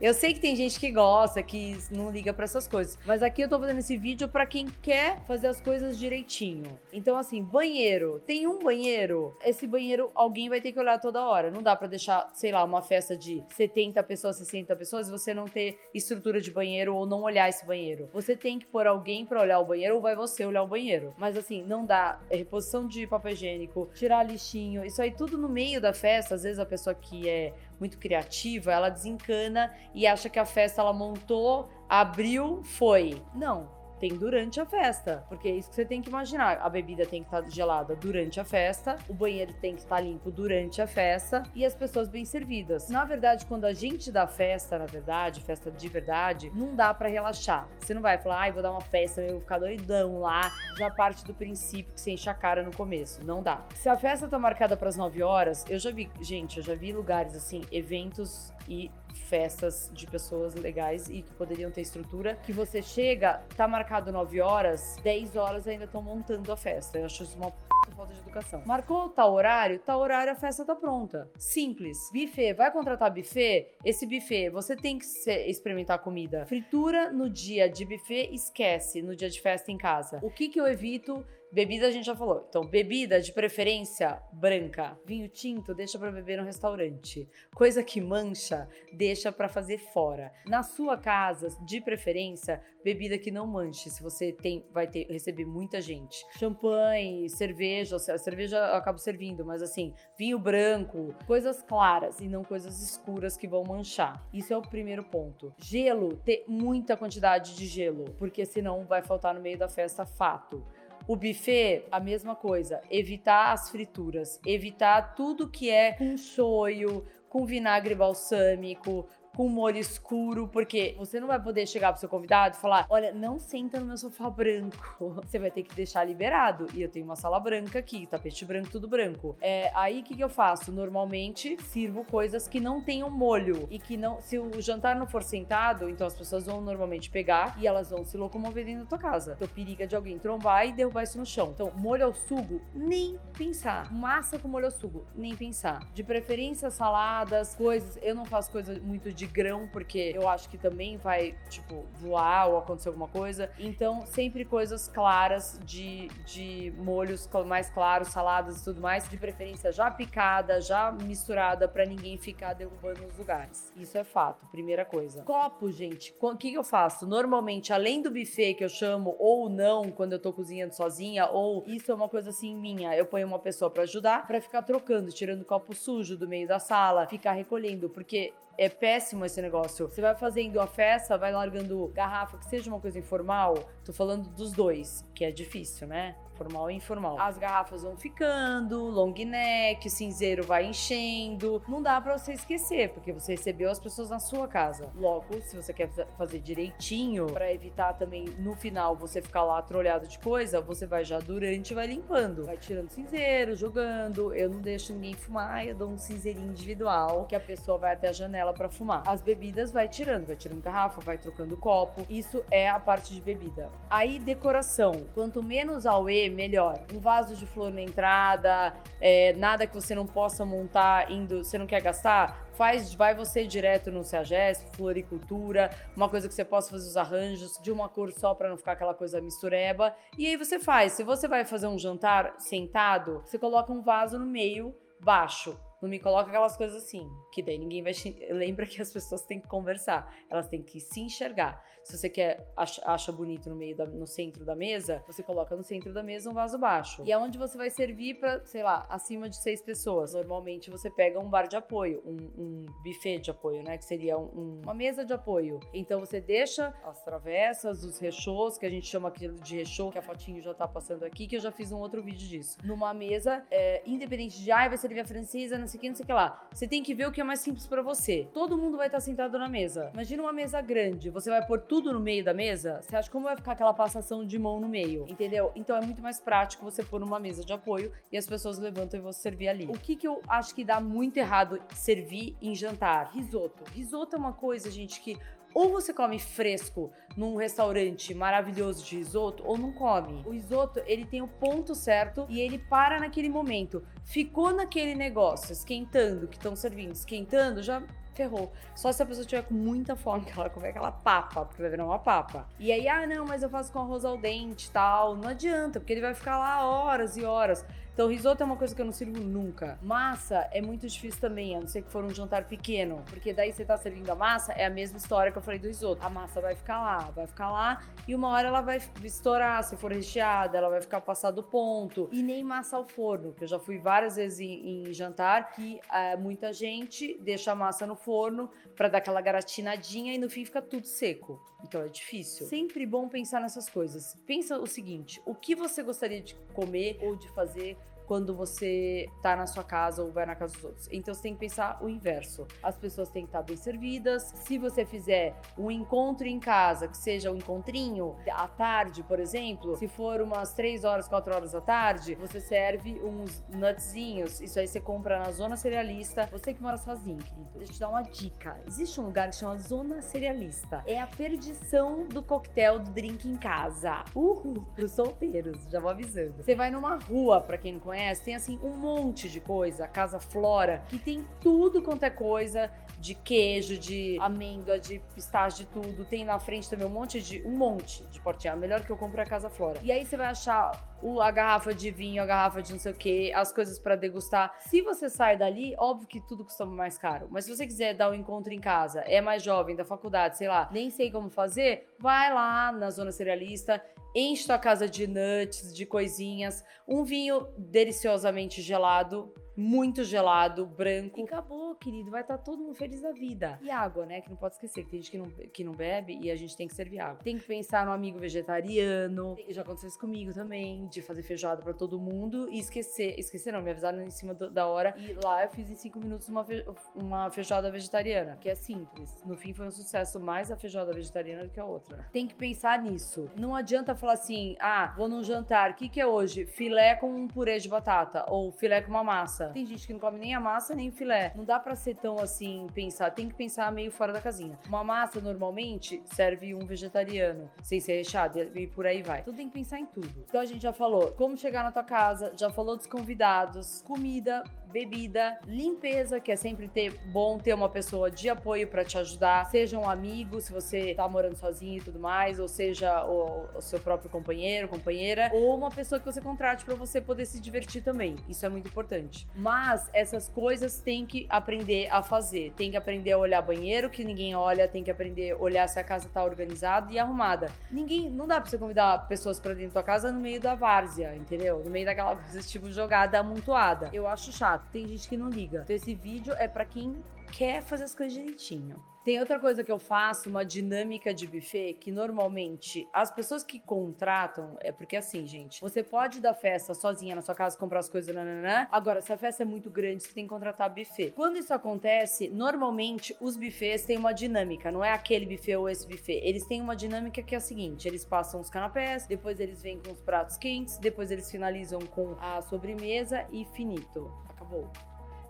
eu 0.00 0.12
sei 0.12 0.34
que 0.34 0.40
tem 0.40 0.54
gente 0.54 0.78
que 0.78 0.90
gosta, 0.90 1.42
que 1.42 1.78
não 1.90 2.10
liga 2.10 2.32
para 2.32 2.44
essas 2.44 2.68
coisas, 2.68 2.98
mas 3.06 3.22
aqui 3.22 3.42
eu 3.42 3.48
tô 3.48 3.58
fazendo 3.58 3.78
esse 3.78 3.96
vídeo 3.96 4.28
para 4.28 4.44
quem 4.44 4.66
quer 4.82 5.20
fazer 5.24 5.46
as 5.48 5.60
coisas 5.60 5.98
direitinho. 5.98 6.78
Então, 6.92 7.16
assim, 7.16 7.42
banheiro. 7.42 8.20
Tem 8.26 8.46
um 8.46 8.58
banheiro, 8.58 9.36
esse 9.44 9.66
banheiro 9.66 10.10
alguém 10.14 10.48
vai 10.48 10.60
ter 10.60 10.72
que 10.72 10.78
olhar 10.78 11.00
toda 11.00 11.26
hora. 11.26 11.50
Não 11.50 11.62
dá 11.62 11.74
para 11.74 11.88
deixar, 11.88 12.28
sei 12.34 12.52
lá, 12.52 12.62
uma 12.62 12.82
festa 12.82 13.16
de 13.16 13.42
70 13.54 14.02
pessoas, 14.02 14.36
60 14.36 14.76
pessoas 14.76 15.08
e 15.08 15.10
você 15.10 15.32
não 15.32 15.46
ter 15.46 15.78
estrutura 15.94 16.40
de 16.40 16.50
banheiro 16.50 16.94
ou 16.94 17.06
não 17.06 17.22
olhar 17.22 17.48
esse 17.48 17.64
banheiro. 17.64 18.08
Você 18.12 18.36
tem 18.36 18.58
que 18.58 18.66
pôr 18.66 18.86
alguém 18.86 19.24
para 19.24 19.40
olhar 19.40 19.58
o 19.60 19.64
banheiro 19.64 19.94
ou 19.96 20.00
vai 20.00 20.14
você 20.14 20.44
olhar 20.44 20.62
o 20.62 20.66
banheiro. 20.66 21.14
Mas 21.16 21.36
assim, 21.36 21.62
não 21.62 21.84
dá. 21.84 22.20
É 22.28 22.36
reposição 22.36 22.86
de 22.86 23.06
papel 23.06 23.32
higiênico, 23.32 23.88
tirar 23.94 24.22
lixinho, 24.22 24.84
isso 24.84 25.00
aí 25.00 25.10
tudo 25.10 25.38
no 25.38 25.48
meio 25.48 25.80
da 25.80 25.92
festa. 25.92 26.34
Às 26.34 26.42
vezes 26.42 26.58
a 26.58 26.66
pessoa 26.66 26.94
que 26.94 27.28
é 27.28 27.54
muito 27.78 27.98
criativa, 27.98 28.72
ela 28.72 28.88
desencana 28.88 29.72
e 29.94 30.06
acha 30.06 30.28
que 30.28 30.38
a 30.38 30.44
festa 30.44 30.80
ela 30.80 30.92
montou, 30.92 31.68
abriu, 31.88 32.62
foi. 32.64 33.22
Não, 33.34 33.75
tem 33.98 34.16
durante 34.16 34.60
a 34.60 34.66
festa. 34.66 35.24
Porque 35.28 35.48
é 35.48 35.52
isso 35.52 35.68
que 35.68 35.74
você 35.74 35.84
tem 35.84 36.00
que 36.00 36.08
imaginar. 36.08 36.58
A 36.58 36.68
bebida 36.68 37.06
tem 37.06 37.22
que 37.22 37.28
estar 37.28 37.48
gelada 37.50 37.96
durante 37.96 38.40
a 38.40 38.44
festa, 38.44 38.96
o 39.08 39.14
banheiro 39.14 39.52
tem 39.54 39.74
que 39.74 39.80
estar 39.80 40.00
limpo 40.00 40.30
durante 40.30 40.80
a 40.80 40.86
festa 40.86 41.42
e 41.54 41.64
as 41.64 41.74
pessoas 41.74 42.08
bem 42.08 42.24
servidas. 42.24 42.88
Na 42.88 43.04
verdade, 43.04 43.46
quando 43.46 43.64
a 43.64 43.72
gente 43.72 44.10
dá 44.10 44.26
festa, 44.26 44.78
na 44.78 44.86
verdade, 44.86 45.40
festa 45.40 45.70
de 45.70 45.88
verdade, 45.88 46.50
não 46.54 46.74
dá 46.74 46.92
para 46.92 47.08
relaxar. 47.08 47.68
Você 47.78 47.94
não 47.94 48.02
vai 48.02 48.18
falar, 48.18 48.40
ai, 48.40 48.52
vou 48.52 48.62
dar 48.62 48.70
uma 48.70 48.80
festa, 48.80 49.20
eu 49.20 49.32
vou 49.32 49.40
ficar 49.40 49.58
doidão 49.58 50.20
lá. 50.20 50.52
Já 50.78 50.90
parte 50.90 51.24
do 51.24 51.34
princípio 51.34 51.92
que 51.94 52.00
você 52.00 52.12
enche 52.12 52.28
a 52.28 52.34
cara 52.34 52.62
no 52.62 52.74
começo. 52.74 53.24
Não 53.24 53.42
dá. 53.42 53.64
Se 53.74 53.88
a 53.88 53.96
festa 53.96 54.28
tá 54.28 54.38
marcada 54.38 54.76
para 54.76 54.88
as 54.88 54.96
9 54.96 55.22
horas, 55.22 55.64
eu 55.68 55.78
já 55.78 55.90
vi, 55.90 56.10
gente, 56.20 56.58
eu 56.58 56.62
já 56.62 56.74
vi 56.74 56.92
lugares 56.92 57.34
assim, 57.34 57.62
eventos 57.70 58.52
e 58.68 58.90
festas 59.24 59.90
de 59.92 60.06
pessoas 60.06 60.54
legais 60.54 61.08
e 61.08 61.22
que 61.22 61.32
poderiam 61.34 61.70
ter 61.70 61.82
estrutura, 61.82 62.36
que 62.44 62.52
você 62.52 62.82
chega, 62.82 63.42
tá 63.56 63.66
marcado 63.66 64.12
9 64.12 64.40
horas, 64.40 64.96
10 65.02 65.36
horas 65.36 65.66
ainda 65.66 65.84
estão 65.84 66.02
montando 66.02 66.50
a 66.52 66.56
festa. 66.56 66.98
Eu 66.98 67.06
acho 67.06 67.22
isso 67.22 67.36
uma 67.36 67.52
falta 67.94 68.12
de 68.12 68.20
educação. 68.20 68.62
Marcou 68.66 69.08
tal 69.08 69.32
horário, 69.32 69.78
tal 69.78 70.00
horário 70.00 70.32
a 70.32 70.36
festa 70.36 70.64
tá 70.64 70.74
pronta. 70.74 71.30
Simples. 71.38 71.98
Buffet, 72.12 72.54
vai 72.54 72.70
contratar 72.70 73.12
buffet? 73.12 73.68
Esse 73.84 74.06
buffet, 74.06 74.50
você 74.50 74.76
tem 74.76 74.98
que 74.98 75.06
experimentar 75.46 75.98
comida. 76.00 76.44
Fritura 76.46 77.12
no 77.12 77.30
dia 77.30 77.68
de 77.68 77.84
buffet, 77.84 78.28
esquece 78.32 79.02
no 79.02 79.14
dia 79.16 79.30
de 79.30 79.40
festa 79.40 79.70
em 79.70 79.78
casa. 79.78 80.20
O 80.22 80.30
que 80.30 80.48
que 80.48 80.60
eu 80.60 80.66
evito? 80.66 81.24
Bebida 81.52 81.86
a 81.86 81.90
gente 81.90 82.06
já 82.06 82.14
falou. 82.14 82.44
Então, 82.48 82.66
bebida 82.66 83.20
de 83.20 83.32
preferência 83.32 84.20
branca. 84.32 84.98
Vinho 85.06 85.28
tinto 85.28 85.74
deixa 85.74 85.98
para 85.98 86.10
beber 86.10 86.38
no 86.38 86.44
restaurante. 86.44 87.28
Coisa 87.54 87.82
que 87.82 88.00
mancha, 88.00 88.68
deixa 88.92 89.30
para 89.30 89.48
fazer 89.48 89.78
fora. 89.78 90.32
Na 90.46 90.62
sua 90.62 90.98
casa, 90.98 91.48
de 91.64 91.80
preferência, 91.80 92.60
bebida 92.84 93.18
que 93.18 93.30
não 93.30 93.46
manche. 93.46 93.90
Se 93.90 94.02
você 94.02 94.32
tem, 94.32 94.66
vai 94.72 94.86
ter 94.86 95.06
receber 95.10 95.44
muita 95.44 95.80
gente. 95.80 96.24
Champanhe, 96.38 97.28
cerveja, 97.30 97.98
cerveja 97.98 98.56
eu 98.58 98.74
acabo 98.74 98.98
servindo, 98.98 99.44
mas 99.44 99.62
assim, 99.62 99.94
vinho 100.18 100.38
branco, 100.38 101.14
coisas 101.26 101.62
claras 101.62 102.20
e 102.20 102.28
não 102.28 102.44
coisas 102.44 102.82
escuras 102.82 103.36
que 103.36 103.48
vão 103.48 103.64
manchar. 103.64 104.26
Isso 104.32 104.52
é 104.52 104.56
o 104.56 104.62
primeiro 104.62 105.04
ponto. 105.04 105.54
Gelo, 105.58 106.16
ter 106.16 106.44
muita 106.46 106.96
quantidade 106.96 107.56
de 107.56 107.66
gelo, 107.66 108.04
porque 108.18 108.44
senão 108.44 108.84
vai 108.84 109.02
faltar 109.02 109.34
no 109.34 109.40
meio 109.40 109.58
da 109.58 109.68
festa 109.68 110.04
fato. 110.04 110.64
O 111.08 111.14
buffet, 111.14 111.84
a 111.90 112.00
mesma 112.00 112.34
coisa. 112.34 112.82
Evitar 112.90 113.52
as 113.52 113.70
frituras. 113.70 114.40
Evitar 114.44 115.14
tudo 115.14 115.48
que 115.48 115.70
é 115.70 115.92
com 115.92 116.16
shoyu, 116.16 117.06
com 117.28 117.46
vinagre 117.46 117.94
balsâmico, 117.94 119.08
com 119.36 119.50
molho 119.50 119.76
escuro, 119.76 120.48
porque 120.48 120.94
você 120.96 121.20
não 121.20 121.28
vai 121.28 121.38
poder 121.38 121.66
chegar 121.66 121.92
pro 121.92 122.00
seu 122.00 122.08
convidado 122.08 122.56
e 122.56 122.58
falar: 122.58 122.86
olha, 122.88 123.12
não 123.12 123.38
senta 123.38 123.78
no 123.78 123.84
meu 123.84 123.98
sofá 123.98 124.30
branco. 124.30 125.14
Você 125.26 125.38
vai 125.38 125.50
ter 125.50 125.62
que 125.62 125.74
deixar 125.74 126.04
liberado. 126.04 126.68
E 126.72 126.80
eu 126.80 126.88
tenho 126.88 127.04
uma 127.04 127.16
sala 127.16 127.38
branca 127.38 127.78
aqui, 127.78 128.06
tapete 128.06 128.44
branco, 128.44 128.70
tudo 128.70 128.88
branco. 128.88 129.36
É, 129.40 129.70
aí 129.74 130.00
o 130.00 130.02
que, 130.02 130.16
que 130.16 130.24
eu 130.24 130.28
faço? 130.28 130.72
Normalmente 130.72 131.60
sirvo 131.64 132.04
coisas 132.04 132.48
que 132.48 132.60
não 132.60 132.80
tenham 132.80 133.10
molho 133.10 133.66
e 133.70 133.78
que 133.78 133.96
não. 133.96 134.20
Se 134.22 134.38
o 134.38 134.60
jantar 134.60 134.96
não 134.96 135.06
for 135.06 135.22
sentado, 135.22 135.90
então 135.90 136.06
as 136.06 136.14
pessoas 136.14 136.46
vão 136.46 136.60
normalmente 136.60 137.10
pegar 137.10 137.56
e 137.58 137.66
elas 137.66 137.90
vão 137.90 138.04
se 138.04 138.16
locomover 138.16 138.64
dentro 138.64 138.84
da 138.84 138.88
tua 138.88 138.98
casa. 138.98 139.34
Então 139.36 139.48
periga 139.48 139.86
de 139.86 139.94
alguém 139.94 140.18
trombar 140.18 140.66
e 140.66 140.72
derrubar 140.72 141.02
isso 141.02 141.18
no 141.18 141.26
chão. 141.26 141.50
Então, 141.54 141.70
molho 141.76 142.06
ao 142.06 142.14
sugo, 142.14 142.62
nem 142.72 143.18
pensar. 143.36 143.92
Massa 143.92 144.38
com 144.38 144.48
molho 144.48 144.66
ao 144.66 144.70
sugo, 144.70 145.06
nem 145.14 145.36
pensar. 145.36 145.80
De 145.92 146.02
preferência, 146.02 146.70
saladas, 146.70 147.54
coisas. 147.54 147.98
Eu 148.00 148.14
não 148.14 148.24
faço 148.24 148.50
coisa 148.50 148.80
muito 148.80 149.12
de 149.12 149.25
de 149.26 149.32
grão, 149.32 149.68
porque 149.72 150.12
eu 150.14 150.28
acho 150.28 150.48
que 150.48 150.56
também 150.56 150.96
vai, 150.96 151.34
tipo, 151.48 151.84
voar 151.94 152.48
ou 152.48 152.58
acontecer 152.58 152.88
alguma 152.88 153.08
coisa. 153.08 153.50
Então, 153.58 154.06
sempre 154.06 154.44
coisas 154.44 154.88
claras 154.88 155.58
de, 155.64 156.08
de 156.24 156.72
molhos 156.78 157.28
mais 157.46 157.68
claros, 157.70 158.08
saladas 158.08 158.60
e 158.60 158.64
tudo 158.64 158.80
mais, 158.80 159.08
de 159.08 159.16
preferência 159.16 159.72
já 159.72 159.90
picada, 159.90 160.60
já 160.60 160.92
misturada, 160.92 161.68
para 161.68 161.84
ninguém 161.84 162.16
ficar 162.16 162.54
derrubando 162.54 163.04
os 163.06 163.18
lugares. 163.18 163.72
Isso 163.76 163.98
é 163.98 164.04
fato, 164.04 164.46
primeira 164.46 164.84
coisa. 164.84 165.22
Copo, 165.22 165.70
gente, 165.70 166.14
o 166.20 166.36
que, 166.36 166.50
que 166.50 166.56
eu 166.56 166.64
faço? 166.64 167.06
Normalmente, 167.06 167.72
além 167.72 168.00
do 168.02 168.10
buffet 168.10 168.54
que 168.54 168.64
eu 168.64 168.68
chamo 168.68 169.16
ou 169.18 169.48
não, 169.48 169.90
quando 169.90 170.12
eu 170.12 170.18
tô 170.18 170.32
cozinhando 170.32 170.74
sozinha, 170.74 171.26
ou 171.26 171.64
isso 171.66 171.90
é 171.90 171.94
uma 171.94 172.08
coisa 172.08 172.30
assim 172.30 172.54
minha, 172.56 172.96
eu 172.96 173.06
ponho 173.06 173.26
uma 173.26 173.38
pessoa 173.38 173.70
para 173.70 173.82
ajudar, 173.82 174.26
para 174.26 174.40
ficar 174.40 174.62
trocando, 174.62 175.10
tirando 175.10 175.44
copo 175.44 175.74
sujo 175.74 176.16
do 176.16 176.28
meio 176.28 176.46
da 176.46 176.58
sala, 176.58 177.06
ficar 177.06 177.32
recolhendo, 177.32 177.88
porque 177.88 178.32
é 178.58 178.68
péssimo 178.68 179.24
esse 179.24 179.40
negócio. 179.40 179.88
Você 179.88 180.00
vai 180.00 180.14
fazendo 180.14 180.60
a 180.60 180.66
festa, 180.66 181.18
vai 181.18 181.32
largando 181.32 181.88
garrafa, 181.88 182.38
que 182.38 182.46
seja 182.46 182.70
uma 182.70 182.80
coisa 182.80 182.98
informal. 182.98 183.54
Tô 183.84 183.92
falando 183.92 184.28
dos 184.30 184.52
dois, 184.52 185.04
que 185.14 185.24
é 185.24 185.30
difícil, 185.30 185.86
né? 185.86 186.16
Formal 186.36 186.70
e 186.70 186.74
informal. 186.74 187.18
As 187.18 187.38
garrafas 187.38 187.82
vão 187.82 187.96
ficando, 187.96 188.84
long 188.84 189.12
neck, 189.12 189.86
o 189.86 189.90
cinzeiro 189.90 190.44
vai 190.44 190.66
enchendo. 190.66 191.62
Não 191.66 191.82
dá 191.82 192.00
para 192.00 192.18
você 192.18 192.32
esquecer, 192.32 192.90
porque 192.90 193.12
você 193.12 193.32
recebeu 193.32 193.70
as 193.70 193.78
pessoas 193.78 194.10
na 194.10 194.18
sua 194.18 194.46
casa. 194.46 194.90
Logo, 194.94 195.40
se 195.42 195.56
você 195.56 195.72
quer 195.72 195.88
fazer 196.16 196.38
direitinho, 196.40 197.26
para 197.26 197.52
evitar 197.52 197.94
também 197.94 198.26
no 198.38 198.54
final 198.54 198.96
você 198.96 199.22
ficar 199.22 199.42
lá 199.42 199.60
trolhado 199.62 200.06
de 200.06 200.18
coisa, 200.18 200.60
você 200.60 200.86
vai 200.86 201.04
já 201.04 201.18
durante 201.18 201.74
vai 201.74 201.86
limpando. 201.86 202.44
Vai 202.44 202.56
tirando 202.56 202.90
cinzeiro, 202.90 203.56
jogando. 203.56 204.34
Eu 204.34 204.50
não 204.50 204.60
deixo 204.60 204.92
ninguém 204.92 205.14
fumar, 205.14 205.66
eu 205.66 205.74
dou 205.74 205.88
um 205.88 205.98
cinzeirinho 205.98 206.50
individual 206.50 207.24
que 207.26 207.34
a 207.34 207.40
pessoa 207.40 207.78
vai 207.78 207.92
até 207.94 208.08
a 208.08 208.12
janela 208.12 208.52
para 208.52 208.68
fumar. 208.68 209.02
As 209.06 209.22
bebidas 209.22 209.72
vai 209.72 209.88
tirando, 209.88 210.26
vai 210.26 210.36
tirando 210.36 210.62
garrafa, 210.62 211.00
vai 211.00 211.18
trocando 211.18 211.56
copo. 211.56 212.06
Isso 212.08 212.44
é 212.50 212.68
a 212.68 212.78
parte 212.78 213.14
de 213.14 213.20
bebida. 213.20 213.70
Aí 213.88 214.18
decoração. 214.18 215.06
Quanto 215.14 215.42
menos 215.42 215.86
melhor. 216.28 216.84
Um 216.92 216.98
vaso 216.98 217.36
de 217.36 217.46
flor 217.46 217.72
na 217.72 217.82
entrada, 217.82 218.74
é, 219.00 219.32
nada 219.34 219.66
que 219.66 219.74
você 219.74 219.94
não 219.94 220.06
possa 220.06 220.44
montar 220.44 221.10
indo, 221.10 221.44
você 221.44 221.58
não 221.58 221.66
quer 221.66 221.80
gastar? 221.80 222.46
Faz, 222.54 222.94
vai 222.94 223.14
você 223.14 223.46
direto 223.46 223.90
no 223.90 224.02
CEAGES, 224.02 224.64
floricultura, 224.74 225.70
uma 225.94 226.08
coisa 226.08 226.26
que 226.26 226.34
você 226.34 226.44
possa 226.44 226.70
fazer 226.70 226.88
os 226.88 226.96
arranjos 226.96 227.58
de 227.62 227.70
uma 227.70 227.88
cor 227.88 228.10
só 228.12 228.34
para 228.34 228.48
não 228.48 228.56
ficar 228.56 228.72
aquela 228.72 228.94
coisa 228.94 229.20
mistureba. 229.20 229.94
E 230.16 230.26
aí 230.26 230.36
você 230.36 230.58
faz. 230.58 230.92
Se 230.92 231.04
você 231.04 231.28
vai 231.28 231.44
fazer 231.44 231.66
um 231.66 231.78
jantar 231.78 232.34
sentado, 232.38 233.22
você 233.24 233.38
coloca 233.38 233.72
um 233.72 233.82
vaso 233.82 234.18
no 234.18 234.26
meio, 234.26 234.74
baixo. 235.00 235.58
Não 235.80 235.90
me 235.90 236.00
coloca 236.00 236.30
aquelas 236.30 236.56
coisas 236.56 236.82
assim, 236.82 237.06
que 237.32 237.42
daí 237.42 237.58
ninguém 237.58 237.82
vai. 237.82 237.92
Lembra 238.30 238.66
que 238.66 238.80
as 238.80 238.90
pessoas 238.90 239.22
têm 239.22 239.38
que 239.38 239.46
conversar, 239.46 240.10
elas 240.30 240.48
têm 240.48 240.62
que 240.62 240.80
se 240.80 241.00
enxergar. 241.00 241.62
Se 241.86 241.96
você 241.96 242.08
quer 242.08 242.52
acha, 242.56 243.12
bonito 243.12 243.48
no 243.48 243.54
meio 243.54 243.76
da, 243.76 243.86
no 243.86 244.08
centro 244.08 244.44
da 244.44 244.56
mesa, 244.56 245.04
você 245.06 245.22
coloca 245.22 245.54
no 245.54 245.62
centro 245.62 245.92
da 245.94 246.02
mesa 246.02 246.28
um 246.28 246.34
vaso 246.34 246.58
baixo. 246.58 247.04
E 247.06 247.12
é 247.12 247.16
onde 247.16 247.38
você 247.38 247.56
vai 247.56 247.70
servir 247.70 248.14
para, 248.14 248.44
sei 248.44 248.64
lá, 248.64 248.84
acima 248.90 249.28
de 249.28 249.36
seis 249.36 249.62
pessoas. 249.62 250.12
Normalmente 250.12 250.68
você 250.68 250.90
pega 250.90 251.20
um 251.20 251.30
bar 251.30 251.46
de 251.46 251.54
apoio, 251.54 252.02
um, 252.04 252.16
um 252.36 252.66
buffet 252.82 253.20
de 253.20 253.30
apoio, 253.30 253.62
né? 253.62 253.78
Que 253.78 253.84
seria 253.84 254.18
um, 254.18 254.60
uma 254.64 254.74
mesa 254.74 255.04
de 255.04 255.12
apoio. 255.12 255.60
Então 255.72 256.00
você 256.00 256.20
deixa 256.20 256.74
as 256.84 257.04
travessas, 257.04 257.84
os 257.84 258.00
rechôs, 258.00 258.58
que 258.58 258.66
a 258.66 258.70
gente 258.70 258.88
chama 258.88 259.08
aquilo 259.08 259.38
de 259.38 259.58
rechô, 259.58 259.92
que 259.92 259.98
a 259.98 260.02
fotinho 260.02 260.42
já 260.42 260.52
tá 260.52 260.66
passando 260.66 261.04
aqui, 261.04 261.28
que 261.28 261.36
eu 261.36 261.40
já 261.40 261.52
fiz 261.52 261.70
um 261.70 261.78
outro 261.78 262.02
vídeo 262.02 262.26
disso. 262.26 262.58
Numa 262.64 262.92
mesa, 262.92 263.46
é, 263.48 263.80
independente 263.86 264.42
de, 264.42 264.50
ai, 264.50 264.68
vai 264.68 264.76
servir 264.76 264.98
a 264.98 265.04
francesa, 265.04 265.56
não 265.56 265.68
sei 265.68 265.78
o 265.78 265.80
que, 265.80 265.88
não 265.88 265.94
sei 265.94 266.02
o 266.02 266.06
que 266.06 266.12
lá. 266.12 266.48
Você 266.52 266.66
tem 266.66 266.82
que 266.82 266.94
ver 266.94 267.06
o 267.06 267.12
que 267.12 267.20
é 267.20 267.24
mais 267.24 267.38
simples 267.38 267.64
para 267.64 267.80
você. 267.80 268.28
Todo 268.34 268.58
mundo 268.58 268.76
vai 268.76 268.88
estar 268.88 268.98
sentado 268.98 269.38
na 269.38 269.48
mesa. 269.48 269.90
Imagina 269.94 270.22
uma 270.24 270.32
mesa 270.32 270.60
grande, 270.60 271.10
você 271.10 271.30
vai 271.30 271.46
pôr 271.46 271.60
tudo 271.60 271.75
no 271.80 272.00
meio 272.00 272.24
da 272.24 272.34
mesa, 272.34 272.80
você 272.82 272.96
acha 272.96 273.10
como 273.10 273.24
vai 273.24 273.36
ficar 273.36 273.52
aquela 273.52 273.74
passação 273.74 274.24
de 274.24 274.38
mão 274.38 274.60
no 274.60 274.68
meio, 274.68 275.06
entendeu? 275.08 275.52
Então 275.54 275.76
é 275.76 275.80
muito 275.80 276.02
mais 276.02 276.20
prático 276.20 276.64
você 276.64 276.82
pôr 276.82 277.00
numa 277.00 277.18
mesa 277.18 277.44
de 277.44 277.52
apoio 277.52 277.92
e 278.10 278.16
as 278.16 278.26
pessoas 278.26 278.58
levantam 278.58 278.98
e 278.98 279.02
você 279.02 279.20
servir 279.20 279.48
ali. 279.48 279.66
O 279.66 279.78
que 279.78 279.96
que 279.96 280.06
eu 280.06 280.20
acho 280.28 280.54
que 280.54 280.64
dá 280.64 280.80
muito 280.80 281.16
errado 281.16 281.60
servir 281.74 282.36
em 282.40 282.54
jantar? 282.54 283.10
Risoto. 283.12 283.64
Risoto 283.72 284.16
é 284.16 284.18
uma 284.18 284.32
coisa, 284.32 284.70
gente, 284.70 285.00
que 285.00 285.18
ou 285.56 285.70
você 285.70 285.90
come 285.90 286.18
fresco 286.18 286.92
num 287.16 287.34
restaurante 287.34 288.12
maravilhoso 288.12 288.84
de 288.84 288.98
risoto, 288.98 289.42
ou 289.46 289.56
não 289.56 289.72
come. 289.72 290.22
O 290.26 290.30
risoto, 290.32 290.82
ele 290.84 291.06
tem 291.06 291.22
o 291.22 291.26
ponto 291.26 291.74
certo 291.74 292.26
e 292.28 292.42
ele 292.42 292.58
para 292.58 293.00
naquele 293.00 293.30
momento. 293.30 293.82
Ficou 294.04 294.52
naquele 294.52 294.94
negócio, 294.94 295.54
esquentando, 295.54 296.28
que 296.28 296.36
estão 296.36 296.54
servindo, 296.54 296.92
esquentando, 296.92 297.62
já 297.62 297.82
ferrou. 298.12 298.52
Só 298.74 298.92
se 298.92 299.02
a 299.02 299.06
pessoa 299.06 299.24
tiver 299.26 299.44
com 299.44 299.54
muita 299.54 299.96
fome, 299.96 300.26
que 300.26 300.38
ela 300.38 300.50
comer 300.50 300.68
aquela 300.68 300.92
papa, 300.92 301.46
porque 301.46 301.62
vai 301.62 301.70
virar 301.70 301.86
uma 301.86 301.98
papa. 301.98 302.46
E 302.58 302.70
aí, 302.70 302.86
ah, 302.86 303.06
não, 303.06 303.24
mas 303.24 303.42
eu 303.42 303.48
faço 303.48 303.72
com 303.72 303.78
arroz 303.78 304.04
ao 304.04 304.18
dente 304.18 304.68
e 304.68 304.70
tal. 304.70 305.16
Não 305.16 305.30
adianta, 305.30 305.80
porque 305.80 305.94
ele 305.94 306.02
vai 306.02 306.12
ficar 306.12 306.38
lá 306.38 306.68
horas 306.68 307.16
e 307.16 307.24
horas. 307.24 307.64
Então, 307.96 308.08
risoto 308.08 308.42
é 308.42 308.44
uma 308.44 308.58
coisa 308.58 308.74
que 308.74 308.80
eu 308.82 308.84
não 308.84 308.92
sirvo 308.92 309.18
nunca. 309.20 309.78
Massa 309.80 310.46
é 310.52 310.60
muito 310.60 310.86
difícil 310.86 311.18
também, 311.18 311.56
a 311.56 311.60
não 311.60 311.66
ser 311.66 311.80
que 311.80 311.90
for 311.90 312.04
um 312.04 312.10
jantar 312.10 312.44
pequeno. 312.44 313.02
Porque 313.08 313.32
daí 313.32 313.50
você 313.50 313.64
tá 313.64 313.78
servindo 313.78 314.10
a 314.10 314.14
massa, 314.14 314.52
é 314.52 314.66
a 314.66 314.68
mesma 314.68 314.98
história 314.98 315.32
que 315.32 315.38
eu 315.38 315.42
falei 315.42 315.58
do 315.58 315.66
risoto. 315.66 316.04
A 316.04 316.10
massa 316.10 316.38
vai 316.42 316.54
ficar 316.54 316.78
lá, 316.78 317.10
vai 317.16 317.26
ficar 317.26 317.50
lá, 317.50 317.82
e 318.06 318.14
uma 318.14 318.28
hora 318.28 318.48
ela 318.48 318.60
vai 318.60 318.82
estourar, 319.02 319.64
se 319.64 319.78
for 319.78 319.90
recheada, 319.90 320.58
ela 320.58 320.68
vai 320.68 320.82
ficar 320.82 321.00
passado 321.00 321.42
ponto. 321.42 322.06
E 322.12 322.22
nem 322.22 322.44
massa 322.44 322.76
ao 322.76 322.84
forno, 322.84 323.32
que 323.32 323.44
eu 323.44 323.48
já 323.48 323.58
fui 323.58 323.78
várias 323.78 324.16
vezes 324.16 324.40
em, 324.40 324.90
em 324.90 324.92
jantar, 324.92 325.54
que 325.54 325.80
é, 325.90 326.18
muita 326.18 326.52
gente 326.52 327.16
deixa 327.22 327.52
a 327.52 327.54
massa 327.54 327.86
no 327.86 327.96
forno 327.96 328.50
para 328.76 328.88
dar 328.88 328.98
aquela 328.98 329.22
garatinadinha 329.22 330.12
e 330.12 330.18
no 330.18 330.28
fim 330.28 330.44
fica 330.44 330.60
tudo 330.60 330.86
seco. 330.86 331.42
Então 331.64 331.80
é 331.80 331.88
difícil. 331.88 332.46
Sempre 332.46 332.84
bom 332.84 333.08
pensar 333.08 333.40
nessas 333.40 333.68
coisas. 333.70 334.14
Pensa 334.26 334.58
o 334.58 334.66
seguinte: 334.66 335.20
o 335.24 335.34
que 335.34 335.54
você 335.54 335.82
gostaria 335.82 336.20
de 336.20 336.34
comer 336.54 336.98
ou 337.00 337.16
de 337.16 337.28
fazer 337.30 337.76
quando 338.06 338.34
você 338.34 339.06
tá 339.22 339.36
na 339.36 339.46
sua 339.46 339.64
casa 339.64 340.02
ou 340.02 340.10
vai 340.12 340.26
na 340.26 340.34
casa 340.34 340.54
dos 340.54 340.64
outros. 340.64 340.88
Então 340.90 341.12
você 341.12 341.22
tem 341.22 341.34
que 341.34 341.40
pensar 341.40 341.78
o 341.82 341.88
inverso. 341.88 342.46
As 342.62 342.76
pessoas 342.76 343.10
têm 343.10 343.22
que 343.22 343.28
estar 343.28 343.42
bem 343.42 343.56
servidas. 343.56 344.32
Se 344.36 344.58
você 344.58 344.84
fizer 344.84 345.34
um 345.58 345.70
encontro 345.70 346.26
em 346.26 346.38
casa, 346.38 346.88
que 346.88 346.96
seja 346.96 347.30
um 347.30 347.36
encontrinho 347.36 348.16
à 348.30 348.46
tarde, 348.48 349.02
por 349.02 349.18
exemplo, 349.18 349.76
se 349.76 349.88
for 349.88 350.20
umas 350.20 350.52
3 350.52 350.84
horas, 350.84 351.08
4 351.08 351.34
horas 351.34 351.52
da 351.52 351.60
tarde, 351.60 352.14
você 352.14 352.40
serve 352.40 353.00
uns 353.02 353.44
nutzinhos. 353.48 354.40
Isso 354.40 354.58
aí 354.58 354.66
você 354.66 354.80
compra 354.80 355.18
na 355.18 355.30
zona 355.30 355.56
cerealista. 355.56 356.28
Você 356.30 356.54
que 356.54 356.62
mora 356.62 356.76
sozinho, 356.76 357.18
querido, 357.18 357.50
deixa 357.56 357.72
eu 357.72 357.74
te 357.74 357.80
dar 357.80 357.88
uma 357.88 358.02
dica. 358.02 358.60
Existe 358.66 359.00
um 359.00 359.04
lugar 359.04 359.30
que 359.30 359.36
chama 359.36 359.56
Zona 359.58 360.00
Cerealista. 360.02 360.82
É 360.86 361.00
a 361.00 361.06
perdição 361.06 362.06
do 362.06 362.22
coquetel 362.22 362.78
do 362.78 362.90
drink 362.90 363.28
em 363.28 363.36
casa. 363.36 364.04
Uhul, 364.14 364.64
pros 364.74 364.92
solteiros, 364.92 365.66
já 365.70 365.80
vou 365.80 365.90
avisando. 365.90 366.42
Você 366.42 366.54
vai 366.54 366.70
numa 366.70 366.96
rua, 366.96 367.40
pra 367.40 367.58
quem 367.58 367.72
não 367.74 367.80
conhece, 367.80 367.95
tem 368.22 368.34
assim 368.34 368.58
um 368.62 368.76
monte 368.76 369.28
de 369.28 369.40
coisa, 369.40 369.86
Casa 369.88 370.18
Flora, 370.18 370.82
que 370.88 370.98
tem 370.98 371.24
tudo 371.40 371.82
quanto 371.82 372.02
é 372.02 372.10
coisa 372.10 372.70
de 372.98 373.14
queijo, 373.14 373.78
de 373.78 374.18
amêndoa, 374.20 374.78
de 374.78 374.98
pistache, 375.14 375.58
de 375.58 375.66
tudo. 375.66 376.04
Tem 376.04 376.24
na 376.24 376.38
frente 376.38 376.68
também 376.68 376.86
um 376.86 376.90
monte 376.90 377.20
de 377.20 377.42
um 377.46 377.56
monte 377.56 378.04
de 378.04 378.20
portinha. 378.20 378.52
A 378.52 378.56
melhor 378.56 378.82
que 378.82 378.90
eu 378.90 378.96
compro 378.96 379.20
é 379.20 379.24
a 379.24 379.26
Casa 379.26 379.48
Flora. 379.48 379.78
E 379.82 379.92
aí 379.92 380.04
você 380.04 380.16
vai 380.16 380.26
achar 380.26 380.72
o, 381.02 381.20
a 381.20 381.30
garrafa 381.30 381.74
de 381.74 381.90
vinho, 381.90 382.22
a 382.22 382.26
garrafa 382.26 382.62
de 382.62 382.72
não 382.72 382.78
sei 382.78 382.92
o 382.92 382.94
que, 382.94 383.32
as 383.32 383.52
coisas 383.52 383.78
para 383.78 383.96
degustar. 383.96 384.54
Se 384.60 384.82
você 384.82 385.10
sai 385.10 385.36
dali, 385.36 385.74
óbvio 385.78 386.08
que 386.08 386.20
tudo 386.20 386.44
custa 386.44 386.64
mais 386.64 386.96
caro. 386.98 387.28
Mas 387.30 387.44
se 387.44 387.54
você 387.54 387.66
quiser 387.66 387.94
dar 387.94 388.10
um 388.10 388.14
encontro 388.14 388.52
em 388.52 388.60
casa, 388.60 389.00
é 389.00 389.20
mais 389.20 389.42
jovem, 389.42 389.76
da 389.76 389.84
faculdade, 389.84 390.36
sei 390.36 390.48
lá, 390.48 390.68
nem 390.72 390.90
sei 390.90 391.10
como 391.10 391.28
fazer, 391.28 391.86
vai 391.98 392.32
lá 392.32 392.72
na 392.72 392.90
zona 392.90 393.12
cerealista, 393.12 393.82
enche 394.18 394.46
tua 394.46 394.58
casa 394.58 394.88
de 394.88 395.06
nuts, 395.06 395.74
de 395.74 395.84
coisinhas, 395.84 396.64
um 396.88 397.04
vinho 397.04 397.48
deliciosamente 397.58 398.62
gelado 398.62 399.34
muito 399.56 400.04
gelado, 400.04 400.66
branco. 400.66 401.18
E 401.18 401.22
acabou, 401.24 401.74
querido. 401.74 402.10
Vai 402.10 402.20
estar 402.20 402.36
tá 402.36 402.44
todo 402.44 402.62
mundo 402.62 402.74
feliz 402.74 403.00
da 403.00 403.12
vida. 403.12 403.58
E 403.62 403.70
água, 403.70 404.04
né? 404.04 404.20
Que 404.20 404.28
não 404.28 404.36
pode 404.36 404.54
esquecer, 404.54 404.84
que 404.84 404.90
tem 404.90 405.00
gente 405.00 405.10
que 405.10 405.18
não, 405.18 405.30
que 405.30 405.64
não 405.64 405.72
bebe 405.72 406.18
e 406.20 406.30
a 406.30 406.36
gente 406.36 406.56
tem 406.56 406.68
que 406.68 406.74
servir 406.74 407.00
água. 407.00 407.22
Tem 407.22 407.38
que 407.38 407.46
pensar 407.46 407.86
no 407.86 407.92
amigo 407.92 408.18
vegetariano. 408.18 409.36
Já 409.48 409.62
aconteceu 409.62 409.88
isso 409.88 409.98
comigo 409.98 410.32
também, 410.32 410.86
de 410.88 411.00
fazer 411.00 411.22
feijoada 411.22 411.62
para 411.62 411.72
todo 411.72 411.98
mundo 411.98 412.48
e 412.50 412.58
esquecer. 412.58 413.18
Esquecer 413.18 413.52
não, 413.52 413.62
me 413.62 413.70
avisaram 413.70 414.02
em 414.02 414.10
cima 414.10 414.34
do, 414.34 414.50
da 414.50 414.66
hora. 414.66 414.94
E 414.98 415.14
lá 415.24 415.44
eu 415.44 415.48
fiz 415.48 415.70
em 415.70 415.74
cinco 415.74 415.98
minutos 415.98 416.28
uma, 416.28 416.44
fe, 416.44 416.64
uma 416.94 417.30
feijoada 417.30 417.70
vegetariana, 417.70 418.36
que 418.36 418.48
é 418.48 418.54
simples. 418.54 419.22
No 419.24 419.36
fim 419.36 419.54
foi 419.54 419.66
um 419.66 419.70
sucesso 419.70 420.20
mais 420.20 420.50
a 420.50 420.56
feijoada 420.56 420.92
vegetariana 420.92 421.44
do 421.44 421.50
que 421.50 421.60
a 421.60 421.64
outra. 421.64 422.06
Tem 422.12 422.26
que 422.26 422.34
pensar 422.34 422.82
nisso. 422.82 423.30
Não 423.36 423.54
adianta 423.54 423.94
falar 423.94 424.14
assim, 424.14 424.56
ah, 424.60 424.92
vou 424.96 425.08
num 425.08 425.22
jantar, 425.22 425.70
o 425.70 425.74
que, 425.74 425.88
que 425.88 426.00
é 426.00 426.06
hoje? 426.06 426.44
Filé 426.46 426.94
com 426.94 427.14
um 427.14 427.26
purê 427.26 427.58
de 427.58 427.68
batata 427.68 428.24
ou 428.28 428.52
filé 428.52 428.82
com 428.82 428.90
uma 428.90 429.04
massa 429.04 429.45
massa. 429.46 429.54
Tem 429.54 429.66
gente 429.66 429.86
que 429.86 429.92
não 429.92 430.00
come 430.00 430.18
nem 430.18 430.34
a 430.34 430.40
massa 430.40 430.74
nem 430.74 430.88
o 430.88 430.92
filé. 430.92 431.32
Não 431.34 431.44
dá 431.44 431.58
para 431.58 431.74
ser 431.74 431.96
tão 431.96 432.18
assim 432.18 432.66
pensar. 432.74 433.10
Tem 433.10 433.28
que 433.28 433.34
pensar 433.34 433.70
meio 433.72 433.90
fora 433.90 434.12
da 434.12 434.20
casinha. 434.20 434.58
Uma 434.66 434.84
massa 434.84 435.20
normalmente 435.20 436.02
serve 436.06 436.54
um 436.54 436.66
vegetariano, 436.66 437.50
sem 437.62 437.80
ser 437.80 437.96
recheado 437.96 438.38
e 438.38 438.66
por 438.66 438.86
aí 438.86 439.02
vai. 439.02 439.20
Então 439.20 439.34
tem 439.34 439.48
que 439.48 439.54
pensar 439.54 439.78
em 439.78 439.86
tudo. 439.86 440.24
Então 440.28 440.40
a 440.40 440.44
gente 440.44 440.62
já 440.62 440.72
falou 440.72 441.12
como 441.12 441.36
chegar 441.36 441.62
na 441.62 441.72
tua 441.72 441.84
casa, 441.84 442.32
já 442.36 442.50
falou 442.50 442.76
dos 442.76 442.86
convidados, 442.86 443.82
comida, 443.82 444.42
bebida, 444.70 445.38
limpeza, 445.46 446.20
que 446.20 446.30
é 446.32 446.36
sempre 446.36 446.68
ter 446.68 446.92
bom 447.06 447.38
ter 447.38 447.54
uma 447.54 447.68
pessoa 447.68 448.10
de 448.10 448.28
apoio 448.28 448.66
para 448.66 448.84
te 448.84 448.98
ajudar, 448.98 449.46
seja 449.46 449.78
um 449.78 449.88
amigo, 449.88 450.40
se 450.40 450.52
você 450.52 450.94
tá 450.94 451.08
morando 451.08 451.36
sozinho 451.36 451.78
e 451.78 451.80
tudo 451.80 451.98
mais, 451.98 452.38
ou 452.38 452.48
seja 452.48 453.04
o, 453.06 453.46
o 453.56 453.60
seu 453.60 453.78
próprio 453.80 454.10
companheiro, 454.10 454.68
companheira, 454.68 455.30
ou 455.32 455.56
uma 455.56 455.70
pessoa 455.70 455.98
que 455.98 456.04
você 456.04 456.20
contrate 456.20 456.64
para 456.64 456.74
você 456.74 457.00
poder 457.00 457.26
se 457.26 457.40
divertir 457.40 457.82
também. 457.82 458.16
Isso 458.28 458.44
é 458.44 458.48
muito 458.48 458.68
importante. 458.68 459.26
Mas 459.34 459.88
essas 459.92 460.28
coisas 460.28 460.80
tem 460.80 461.06
que 461.06 461.26
aprender 461.28 461.88
a 461.90 462.02
fazer. 462.02 462.52
Tem 462.56 462.70
que 462.70 462.76
aprender 462.76 463.12
a 463.12 463.18
olhar 463.18 463.42
banheiro 463.42 463.88
que 463.90 464.04
ninguém 464.04 464.34
olha, 464.34 464.68
tem 464.68 464.82
que 464.82 464.90
aprender 464.90 465.32
a 465.32 465.36
olhar 465.36 465.68
se 465.68 465.78
a 465.78 465.84
casa 465.84 466.08
tá 466.12 466.22
organizada 466.24 466.92
e 466.92 466.98
arrumada. 466.98 467.50
Ninguém, 467.70 468.10
não 468.10 468.26
dá 468.26 468.40
para 468.40 468.50
você 468.50 468.58
convidar 468.58 469.06
pessoas 469.08 469.38
para 469.38 469.54
dentro 469.54 469.68
da 469.68 469.80
tua 469.80 469.82
casa 469.82 470.12
no 470.12 470.20
meio 470.20 470.40
da 470.40 470.54
várzea, 470.54 471.14
entendeu? 471.14 471.62
No 471.64 471.70
meio 471.70 471.86
daquela 471.86 472.16
tipo 472.46 472.70
jogada 472.70 473.18
amontoada. 473.18 473.90
Eu 473.92 474.06
acho 474.06 474.32
chato 474.32 474.55
tem 474.58 474.86
gente 474.86 475.08
que 475.08 475.16
não 475.16 475.28
liga. 475.28 475.62
Então 475.64 475.76
esse 475.76 475.94
vídeo 475.94 476.34
é 476.38 476.48
para 476.48 476.64
quem 476.64 477.02
quer 477.26 477.62
fazer 477.62 477.84
as 477.84 477.94
coisas 477.94 478.14
direitinho. 478.14 478.82
Tem 479.06 479.20
outra 479.20 479.38
coisa 479.38 479.62
que 479.62 479.70
eu 479.70 479.78
faço, 479.78 480.28
uma 480.28 480.44
dinâmica 480.44 481.14
de 481.14 481.28
buffet, 481.28 481.74
que 481.74 481.92
normalmente 481.92 482.88
as 482.92 483.08
pessoas 483.08 483.44
que 483.44 483.60
contratam, 483.60 484.56
é 484.60 484.72
porque 484.72 484.96
assim, 484.96 485.24
gente, 485.24 485.60
você 485.60 485.80
pode 485.80 486.20
dar 486.20 486.34
festa 486.34 486.74
sozinha 486.74 487.14
na 487.14 487.22
sua 487.22 487.32
casa, 487.32 487.56
comprar 487.56 487.78
as 487.78 487.88
coisas, 487.88 488.12
nananã. 488.12 488.66
Agora, 488.68 489.00
se 489.00 489.12
a 489.12 489.16
festa 489.16 489.44
é 489.44 489.46
muito 489.46 489.70
grande, 489.70 490.02
você 490.02 490.12
tem 490.12 490.24
que 490.24 490.30
contratar 490.30 490.74
buffet. 490.74 491.12
Quando 491.12 491.36
isso 491.36 491.54
acontece, 491.54 492.28
normalmente 492.30 493.16
os 493.20 493.36
buffets 493.36 493.84
têm 493.84 493.96
uma 493.96 494.12
dinâmica, 494.12 494.72
não 494.72 494.84
é 494.84 494.90
aquele 494.90 495.24
buffet 495.24 495.54
ou 495.54 495.68
esse 495.68 495.86
buffet. 495.86 496.20
Eles 496.24 496.44
têm 496.44 496.60
uma 496.60 496.74
dinâmica 496.74 497.22
que 497.22 497.36
é 497.36 497.38
a 497.38 497.40
seguinte: 497.40 497.86
eles 497.86 498.04
passam 498.04 498.40
os 498.40 498.50
canapés, 498.50 499.06
depois 499.06 499.38
eles 499.38 499.62
vêm 499.62 499.78
com 499.78 499.92
os 499.92 500.00
pratos 500.00 500.36
quentes, 500.36 500.78
depois 500.78 501.12
eles 501.12 501.30
finalizam 501.30 501.78
com 501.78 502.16
a 502.18 502.42
sobremesa 502.42 503.24
e 503.30 503.44
finito. 503.54 504.12
Acabou 504.28 504.68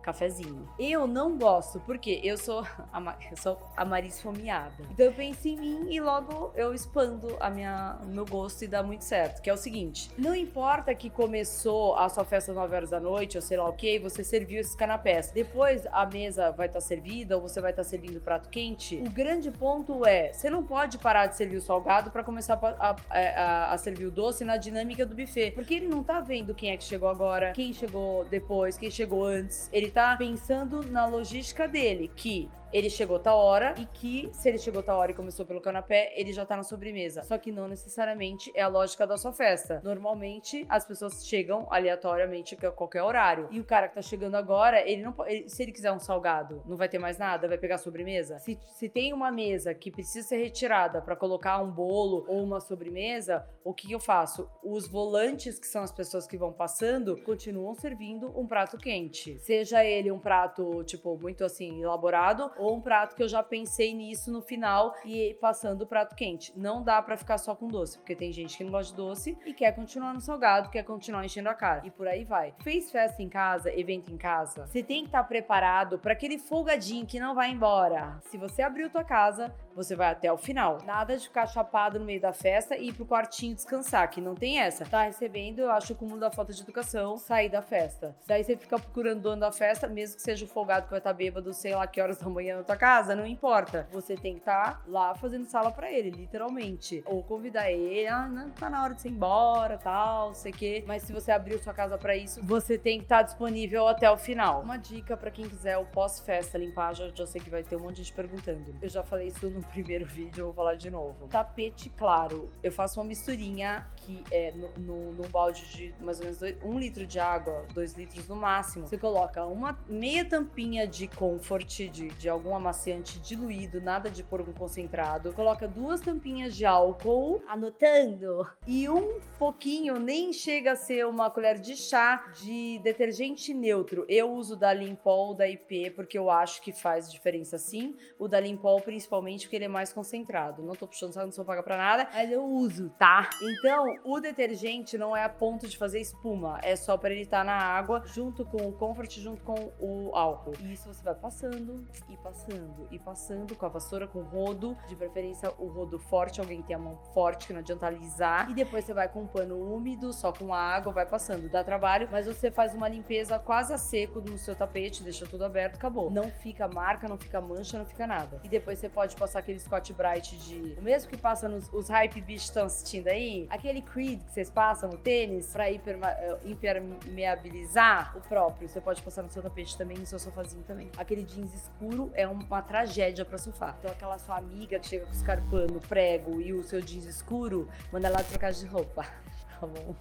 cafezinho. 0.07 0.69
Eu 0.79 1.09
não 1.09 1.37
gosto, 1.37 1.81
porque 1.81 2.21
eu 2.23 2.39
sou 2.39 2.61
a, 2.93 3.17
eu 3.29 3.37
sou 3.37 3.59
a 3.77 3.85
Maria 3.85 4.09
esfomeada. 4.09 4.73
Então 4.91 5.07
eu 5.07 5.13
penso 5.13 5.49
em 5.49 5.57
mim 5.57 5.93
e 5.93 6.01
logo 6.01 6.53
eu 6.55 6.73
expando 6.73 7.37
a 7.41 7.51
minha, 7.51 7.99
o 8.03 8.07
meu 8.07 8.25
gosto 8.25 8.63
e 8.63 8.69
dá 8.69 8.83
muito 8.83 9.03
certo. 9.03 9.43
Que 9.43 9.51
é 9.51 9.53
o 9.53 9.57
seguinte: 9.57 10.11
não 10.17 10.35
importa 10.35 10.95
que 10.95 11.11
começou 11.11 11.97
a 11.97 12.09
sua 12.09 12.25
festa 12.25 12.53
às 12.53 12.57
9 12.57 12.77
horas 12.77 12.91
da 12.91 13.01
noite, 13.01 13.37
ou 13.37 13.43
sei 13.43 13.57
lá 13.57 13.69
o 13.69 13.73
que, 13.73 13.99
você 13.99 14.23
serviu 14.23 14.61
esses 14.61 14.77
canapés. 14.77 15.33
Depois 15.33 15.85
a 15.91 16.07
mesa 16.07 16.53
vai 16.53 16.67
estar 16.69 16.81
tá 16.81 16.87
servida 16.87 17.37
ou 17.37 17.43
você 17.43 17.61
vai 17.61 17.73
estar 17.73 17.83
tá 17.83 17.89
servindo 17.89 18.21
prato 18.21 18.49
quente. 18.49 19.03
O 19.05 19.11
grande 19.11 19.51
ponto 19.51 20.07
é: 20.07 20.33
você 20.33 20.49
não 20.49 20.63
pode 20.63 20.99
parar 20.99 21.27
de 21.27 21.37
servir 21.37 21.57
o 21.57 21.61
salgado 21.61 22.13
para 22.13 22.23
começar 22.23 22.59
a, 22.63 22.91
a, 22.91 22.97
a, 23.11 23.73
a 23.73 23.79
servir 23.79 24.07
o 24.07 24.11
doce 24.11 24.45
na 24.45 24.57
dinâmica 24.57 25.05
do 25.05 25.17
buffet. 25.17 25.51
Porque 25.51 25.75
ele 25.75 25.89
não 25.89 26.05
tá 26.05 26.21
vendo 26.21 26.55
quem 26.55 26.71
é 26.71 26.77
que 26.77 26.85
chegou 26.85 27.09
agora, 27.09 27.51
quem 27.53 27.73
chegou 27.73 28.25
depois, 28.27 28.79
quem 28.79 28.91
chegou 28.91 29.25
antes. 29.25 29.69
Ele 29.73 29.91
tá 29.97 30.15
pensando 30.15 30.83
na 30.91 31.07
logística 31.07 31.67
dele, 31.67 32.12
que 32.15 32.50
ele 32.76 32.90
chegou 32.90 33.18
tal 33.18 33.38
hora 33.38 33.75
e 33.78 33.87
que, 33.87 34.28
se 34.35 34.50
ele 34.50 34.59
chegou 34.59 34.83
tal 34.83 34.99
hora 34.99 35.11
e 35.11 35.14
começou 35.14 35.47
pelo 35.47 35.62
canapé, 35.62 36.12
ele 36.14 36.30
já 36.30 36.45
tá 36.45 36.54
na 36.54 36.62
sobremesa. 36.62 37.23
Só 37.23 37.38
que 37.38 37.50
não 37.50 37.66
necessariamente 37.66 38.52
é 38.54 38.61
a 38.61 38.68
lógica 38.68 39.06
da 39.06 39.16
sua 39.16 39.33
festa. 39.33 39.80
Normalmente, 39.83 40.66
as 40.68 40.85
pessoas 40.85 41.26
chegam 41.26 41.66
aleatoriamente 41.71 42.54
a 42.54 42.71
qualquer 42.71 43.02
horário. 43.02 43.49
E 43.50 43.61
o 43.61 43.64
cara 43.64 43.88
que 43.88 43.95
tá 43.95 44.02
chegando 44.02 44.35
agora, 44.35 44.87
ele 44.87 45.02
não 45.02 45.12
pode. 45.12 45.49
Se 45.49 45.62
ele 45.62 45.73
quiser 45.73 45.90
um 45.90 45.99
salgado, 45.99 46.62
não 46.66 46.76
vai 46.76 46.87
ter 46.87 46.99
mais 46.99 47.16
nada, 47.16 47.49
vai 47.49 47.56
pegar 47.56 47.76
a 47.76 47.78
sobremesa. 47.78 48.38
Se, 48.40 48.59
se 48.75 48.90
tem 48.90 49.14
uma 49.14 49.33
mesa 49.33 49.73
que 49.73 49.90
precisa 49.90 50.28
ser 50.28 50.37
retirada 50.37 51.00
para 51.00 51.16
colocar 51.16 51.62
um 51.62 51.71
bolo 51.71 52.26
ou 52.28 52.42
uma 52.42 52.61
sobremesa, 52.61 53.47
o 53.64 53.73
que 53.73 53.90
eu 53.90 53.99
faço? 53.99 54.50
Os 54.62 54.87
volantes, 54.87 55.59
que 55.59 55.66
são 55.66 55.83
as 55.83 55.92
pessoas 55.92 56.26
que 56.26 56.37
vão 56.37 56.52
passando, 56.52 57.16
continuam 57.23 57.75
servindo 57.75 58.38
um 58.38 58.47
prato 58.47 58.76
quente. 58.76 59.38
Seja 59.38 59.83
ele 59.83 60.12
um 60.12 60.18
prato, 60.18 60.85
tipo, 60.85 61.16
muito 61.16 61.42
assim, 61.42 61.83
elaborado 61.83 62.50
ou 62.59 62.65
um 62.75 62.80
prato 62.80 63.14
que 63.14 63.23
eu 63.23 63.28
já 63.28 63.42
pensei 63.42 63.94
nisso 63.94 64.32
no 64.32 64.40
final 64.40 64.94
e 65.04 65.37
passando 65.40 65.82
o 65.82 65.87
prato 65.87 66.14
quente. 66.14 66.52
Não 66.56 66.82
dá 66.82 67.00
para 67.02 67.16
ficar 67.16 67.38
só 67.38 67.54
com 67.54 67.68
doce, 67.68 67.99
porque 67.99 68.16
tem 68.16 68.32
gente 68.32 68.56
que 68.56 68.64
não 68.64 68.70
gosta 68.70 68.92
de 68.92 68.96
doce 68.96 69.38
e 69.44 69.52
quer 69.52 69.73
continuar 69.73 70.14
no 70.14 70.20
salgado, 70.20 70.70
quer 70.70 70.82
continuar 70.82 71.25
enchendo 71.25 71.49
a 71.49 71.54
cara. 71.54 71.82
E 71.85 71.90
por 71.90 72.06
aí 72.06 72.25
vai. 72.25 72.54
Fez 72.62 72.90
festa 72.90 73.23
em 73.23 73.28
casa, 73.28 73.73
evento 73.73 74.12
em 74.12 74.16
casa, 74.16 74.66
você 74.66 74.82
tem 74.82 75.02
que 75.02 75.08
estar 75.08 75.23
tá 75.23 75.28
preparado 75.28 75.99
para 75.99 76.12
aquele 76.12 76.38
folgadinho 76.38 77.06
que 77.06 77.20
não 77.20 77.35
vai 77.35 77.50
embora. 77.50 78.18
Se 78.23 78.37
você 78.37 78.62
abriu 78.62 78.90
tua 78.90 79.04
casa, 79.04 79.54
você 79.76 79.95
vai 79.95 80.11
até 80.11 80.33
o 80.33 80.38
final. 80.38 80.78
Nada 80.87 81.16
de 81.16 81.25
ficar 81.25 81.47
chapado 81.47 81.99
no 81.99 82.04
meio 82.04 82.21
da 82.21 82.33
festa 82.33 82.75
e 82.76 82.88
ir 82.88 82.95
pro 82.95 83.04
quartinho 83.04 83.54
descansar, 83.54 84.09
que 84.11 84.23
não 84.23 84.35
tem 84.35 84.59
essa. 84.59 84.87
Tá 84.87 85.02
recebendo, 85.02 85.59
eu 85.59 85.71
acho, 85.71 85.92
o 85.92 85.97
cúmulo 85.97 86.18
da 86.18 86.30
falta 86.30 86.52
de 86.52 86.62
educação, 86.62 87.18
sair 87.18 87.50
da 87.50 87.61
festa. 87.61 88.16
Daí 88.26 88.42
você 88.42 88.56
fica 88.56 88.78
procurando 88.78 89.18
o 89.18 89.23
dono 89.23 89.40
da 89.40 89.52
festa, 89.52 89.87
mesmo 89.87 90.16
que 90.16 90.23
seja 90.23 90.47
o 90.47 90.49
folgado 90.49 90.87
que 90.87 90.90
vai 90.90 90.99
estar 90.99 91.11
tá 91.11 91.16
bêbado, 91.16 91.52
sei 91.52 91.75
lá 91.75 91.87
que 91.87 92.00
horas 92.00 92.16
da 92.16 92.28
manhã 92.28 92.56
na 92.56 92.62
tua 92.62 92.76
casa, 92.76 93.14
não 93.14 93.26
importa. 93.26 93.87
Você 93.92 94.16
tem 94.16 94.35
que 94.35 94.40
estar 94.40 94.78
tá 94.78 94.83
lá 94.88 95.14
fazendo 95.14 95.45
sala 95.45 95.71
para 95.71 95.92
ele, 95.92 96.11
literalmente. 96.11 97.02
Ou 97.04 97.23
convidar 97.23 97.71
ele, 97.71 98.06
ah, 98.06 98.26
não, 98.26 98.50
tá 98.50 98.71
na 98.71 98.83
hora 98.83 98.95
de 98.95 99.02
você 99.02 99.09
ir 99.09 99.12
embora, 99.12 99.76
tal, 99.76 100.33
sei 100.33 100.52
que. 100.52 100.83
Mas 100.87 101.02
se 101.02 101.12
você 101.12 101.30
abriu 101.30 101.59
sua 101.59 101.75
casa 101.75 101.99
para 101.99 102.16
isso, 102.16 102.40
você 102.42 102.78
tem 102.78 102.99
que 102.99 103.04
estar 103.04 103.18
tá 103.18 103.23
disponível 103.23 103.87
até 103.87 104.11
o 104.11 104.16
final. 104.16 104.62
Uma 104.62 104.78
dica 104.78 105.16
para 105.16 105.30
quem 105.30 105.47
quiser 105.47 105.76
o 105.76 105.85
pós-festa 105.85 106.56
limpar, 106.56 106.95
já, 106.95 107.09
já 107.09 107.26
sei 107.26 107.42
que 107.42 107.50
vai 107.50 107.62
ter 107.62 107.76
um 107.76 107.80
monte 107.80 107.97
de 107.97 108.04
gente 108.04 108.12
perguntando. 108.12 108.75
Eu 108.80 108.88
já 108.88 109.02
falei 109.02 109.28
isso 109.28 109.50
no 109.50 109.65
primeiro 109.66 110.06
vídeo, 110.06 110.42
eu 110.42 110.44
vou 110.46 110.54
falar 110.54 110.75
de 110.75 110.90
novo. 110.90 111.28
Tapete 111.28 111.90
claro. 111.90 112.50
Eu 112.62 112.73
faço 112.73 113.00
uma 113.00 113.06
misturinha 113.06 113.87
que 114.07 114.23
é 114.31 114.53
no, 114.53 114.71
no, 114.79 115.13
num 115.13 115.29
balde 115.29 115.67
de 115.75 115.93
mais 116.01 116.19
ou 116.19 116.25
menos 116.25 116.39
dois, 116.39 116.57
um 116.63 116.79
litro 116.79 117.05
de 117.05 117.19
água, 117.19 117.67
dois 117.75 117.95
litros 117.95 118.29
no 118.29 118.37
máximo, 118.37 118.87
você 118.87 118.97
coloca 118.97 119.45
uma 119.45 119.77
meia 119.89 120.25
tampinha 120.25 120.87
de 120.87 121.09
comfort, 121.09 121.67
de, 121.91 122.09
de 122.11 122.29
algum 122.29 122.55
amaciante 122.55 123.19
diluído, 123.19 123.81
nada 123.81 124.09
de 124.09 124.23
porco 124.23 124.53
concentrado, 124.53 125.33
coloca 125.33 125.67
duas 125.67 126.01
tampinhas 126.01 126.55
de 126.55 126.65
álcool, 126.65 127.43
anotando, 127.49 128.47
e 128.65 128.89
um 128.89 129.19
pouquinho, 129.39 129.99
nem 129.99 130.33
chega 130.33 130.73
a 130.73 130.77
ser 130.77 131.07
uma 131.07 131.29
colher 131.31 131.59
de 131.59 131.77
chá 131.77 132.33
de 132.41 132.79
detergente 132.83 133.53
neutro. 133.53 134.05
Eu 134.09 134.33
uso 134.33 134.57
da 134.57 134.73
Limpol, 134.73 135.35
da 135.35 135.49
IP, 135.49 135.91
porque 135.91 136.17
eu 136.17 136.31
acho 136.31 136.63
que 136.63 136.73
faz 136.73 137.11
diferença 137.11 137.59
sim. 137.59 137.97
O 138.19 138.29
da 138.29 138.39
Limpol, 138.39 138.81
principalmente, 138.81 139.47
porque 139.47 139.57
ele 139.57 139.65
é 139.65 139.69
mais 139.69 139.93
concentrado. 139.93 140.63
Não 140.63 140.75
tô 140.75 140.87
puxando, 140.87 141.15
não 141.17 141.33
sou 141.33 141.45
paga 141.45 141.63
pra 141.63 141.77
nada, 141.77 142.09
mas 142.13 142.31
eu 142.31 142.45
uso, 142.45 142.91
tá? 142.99 143.29
Então, 143.43 143.96
o 144.05 144.21
detergente 144.21 144.99
não 144.99 145.17
é 145.17 145.25
a 145.25 145.29
ponto 145.29 145.69
de 145.69 145.76
fazer 145.76 146.00
espuma, 146.00 146.59
é 146.62 146.75
só 146.76 146.97
para 146.97 147.11
ele 147.11 147.23
estar 147.23 147.38
tá 147.38 147.45
na 147.45 147.57
água, 147.57 148.03
junto 148.07 148.45
com 148.45 148.59
o 148.69 148.73
comfort, 148.73 149.19
junto 149.19 149.43
com 149.43 149.73
o 149.79 150.11
álcool. 150.15 150.55
E 150.61 150.73
isso 150.73 150.93
você 150.93 151.03
vai 151.03 151.15
passando, 151.15 151.87
e 152.09 152.17
passando, 152.17 152.88
e 152.91 152.99
passando, 152.99 153.55
com 153.55 153.67
a 153.67 153.69
vassoura, 153.69 154.07
com 154.07 154.21
o 154.21 154.25
rodo, 154.25 154.76
de 154.88 154.97
preferência 154.97 155.53
o 155.59 155.67
rodo 155.67 155.99
forte, 155.99 156.41
alguém 156.41 156.61
que 156.61 156.69
tem 156.69 156.76
a 156.76 156.79
mão 156.79 156.97
forte, 157.15 157.47
que 157.47 157.53
não 157.53 157.61
adianta 157.61 157.87
alisar. 157.87 158.50
E 158.50 158.55
depois 158.55 158.85
você 158.85 158.93
vai 158.93 159.09
com 159.09 159.23
um 159.23 159.26
pano 159.26 159.57
úmido, 159.57 160.12
só 160.12 160.33
com 160.33 160.53
a 160.53 160.59
água, 160.59 160.93
vai 160.93 161.07
passando. 161.07 161.49
Dá 161.49 161.62
trabalho, 161.62 162.09
mas 162.11 162.26
você 162.26 162.50
faz 162.50 162.75
uma 162.75 162.88
limpeza 162.88 163.38
quase 163.38 163.73
a 163.73 163.79
seco 163.79 164.21
no 164.21 164.38
seu 164.38 164.55
tapete, 164.55 165.03
deixa 165.03 165.26
tudo 165.26 165.45
aberto, 165.45 165.76
acabou. 165.76 166.11
Não 166.11 166.31
fica 166.31 166.69
marca, 166.69 167.09
não 167.09 167.17
fica 167.17 167.41
mancha, 167.41 167.79
não 167.79 167.87
fica 167.87 168.07
nada. 168.07 168.41
E 168.43 168.49
depois 168.49 168.79
você 168.79 168.88
pode 168.88 169.17
passar 169.17 169.41
aquele 169.41 169.59
Scott 169.59 169.93
Bright 169.93 170.37
de. 170.37 170.76
O 170.79 170.83
mesmo 170.83 171.11
que 171.11 171.17
passa 171.17 171.49
nos 171.49 171.67
os 171.73 171.88
hype 171.88 172.21
bichos 172.21 172.45
estão 172.45 172.67
assistindo 172.67 173.09
aí, 173.09 173.47
aquele 173.50 173.83
Creed 173.93 174.23
que 174.23 174.31
vocês 174.33 174.50
passam 174.50 174.90
no 174.90 174.99
tênis 174.99 175.52
pra 175.52 175.71
eh, 175.71 176.38
impermeabilizar 176.45 178.16
o 178.16 178.21
próprio, 178.21 178.69
você 178.69 178.81
pode 178.81 179.02
passar 179.02 179.23
no 179.23 179.31
seu 179.31 179.43
tapete 179.43 179.76
também, 179.76 179.97
no 179.97 180.07
seu 180.07 180.19
sofazinho 180.19 180.62
também. 180.64 180.90
Aquele 180.97 181.23
jeans 181.23 181.55
escuro 181.55 182.11
é 182.14 182.26
uma 182.26 182.62
tragédia 182.62 183.25
pra 183.25 183.38
surfar. 183.38 183.76
Então 183.78 183.90
aquela 183.90 184.19
sua 184.19 184.37
amiga 184.37 184.78
que 184.78 184.87
chega 184.87 185.07
com 185.07 185.12
escarpando, 185.12 185.81
prego 185.88 186.40
e 186.40 186.52
o 186.52 186.62
seu 186.62 186.81
jeans 186.81 187.07
escuro, 187.07 187.69
manda 187.93 188.09
ela 188.09 188.23
trocar 188.23 188.52
de 188.52 188.66
roupa. 188.66 189.07
Tá 189.59 189.66
bom? 189.66 189.97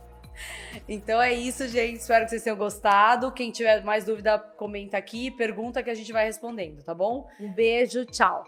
Então 0.86 1.22
é 1.22 1.34
isso, 1.34 1.66
gente. 1.70 2.02
Espero 2.02 2.26
que 2.26 2.32
vocês 2.32 2.44
tenham 2.44 2.58
gostado. 2.58 3.32
Quem 3.32 3.52
tiver 3.52 3.82
mais 3.86 4.04
dúvida, 4.04 4.38
comenta 4.38 4.98
aqui, 4.98 5.32
pergunta 5.32 5.82
que 5.82 5.90
a 5.90 5.96
gente 5.96 6.12
vai 6.12 6.26
respondendo, 6.26 6.84
tá 6.84 6.94
bom? 6.94 7.26
Um 7.40 7.54
beijo, 7.54 8.06
tchau. 8.06 8.44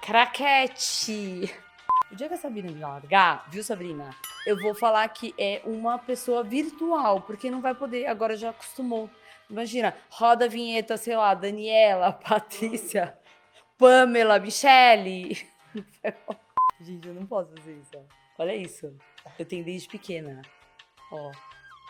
Craquete! 0.00 1.65
O 2.10 2.14
dia 2.14 2.28
que 2.28 2.34
a 2.34 2.38
Sabrina 2.38 2.70
me 2.70 2.80
largar, 2.80 3.50
viu, 3.50 3.64
Sabrina? 3.64 4.10
Eu 4.46 4.56
vou 4.60 4.74
falar 4.74 5.08
que 5.08 5.34
é 5.36 5.60
uma 5.64 5.98
pessoa 5.98 6.44
virtual, 6.44 7.20
porque 7.22 7.50
não 7.50 7.60
vai 7.60 7.74
poder, 7.74 8.06
agora 8.06 8.36
já 8.36 8.50
acostumou. 8.50 9.10
Imagina, 9.50 9.96
roda 10.08 10.44
a 10.44 10.48
vinheta, 10.48 10.96
sei 10.96 11.16
lá, 11.16 11.34
Daniela, 11.34 12.12
Patrícia, 12.24 13.18
Pamela, 13.76 14.38
Michele. 14.38 15.36
Gente, 16.80 17.08
eu 17.08 17.14
não 17.14 17.26
posso 17.26 17.50
fazer 17.56 17.76
isso. 17.76 17.90
Olha 18.38 18.54
isso. 18.54 18.96
Eu 19.36 19.44
tenho 19.44 19.64
desde 19.64 19.88
pequena. 19.88 20.42
Ó. 21.10 21.32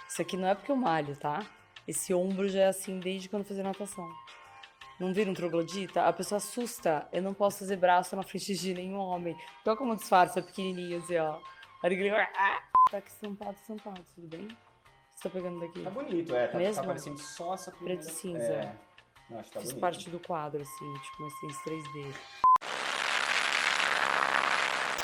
Isso 0.09 0.23
aqui 0.23 0.37
não 0.37 0.49
é 0.49 0.55
porque 0.55 0.73
eu 0.73 0.77
malho, 0.77 1.15
tá? 1.17 1.45
Esse 1.87 2.15
ombro 2.15 2.49
já 2.49 2.61
é 2.61 2.69
assim 2.69 2.99
desde 2.99 3.29
quando 3.29 3.43
eu 3.43 3.49
fazia 3.49 3.63
natação. 3.63 4.09
Não 4.99 5.13
vira 5.13 5.31
um 5.31 5.35
troglodita? 5.35 6.05
A 6.05 6.13
pessoa 6.13 6.39
assusta. 6.39 7.07
Eu 7.13 7.23
não 7.23 7.35
posso 7.35 7.59
fazer 7.59 7.77
braço 7.77 8.17
na 8.17 8.23
frente 8.23 8.55
de 8.55 8.75
nenhum 8.75 8.99
homem. 8.99 9.37
Olha 9.65 9.77
como 9.77 9.95
disfarça 9.95 10.41
pequenininho 10.43 10.99
assim, 10.99 11.19
ó. 11.19 11.39
Tá 12.91 12.99
aqui 12.99 13.11
estampado, 13.11 13.57
estampado, 13.61 14.07
tudo 14.15 14.29
bem? 14.29 14.49
Você 15.15 15.29
tá 15.29 15.31
pegando 15.31 15.61
daqui? 15.61 15.83
Tá 15.83 15.91
bonito, 15.91 16.35
é. 16.35 16.47
Tá, 16.47 16.53
tá 16.53 16.59
Mesmo? 16.59 16.83
tá 16.83 16.87
parecendo 16.89 17.19
só 17.19 17.55
essa 17.55 17.71
primeira... 17.71 18.01
Preto 18.01 18.13
e 18.13 18.15
cinza. 18.21 18.43
É. 18.45 18.75
Não, 19.29 19.41
acho 19.41 19.49
que 19.49 19.55
tá 19.55 19.61
Fiz 19.61 19.71
bonito. 19.73 19.81
parte 19.81 20.11
do 20.11 20.21
quadro, 20.21 20.63
assim, 20.63 20.95
tipo, 20.95 21.23
uma 21.23 21.29
essência 21.29 21.63
3D. 21.65 22.15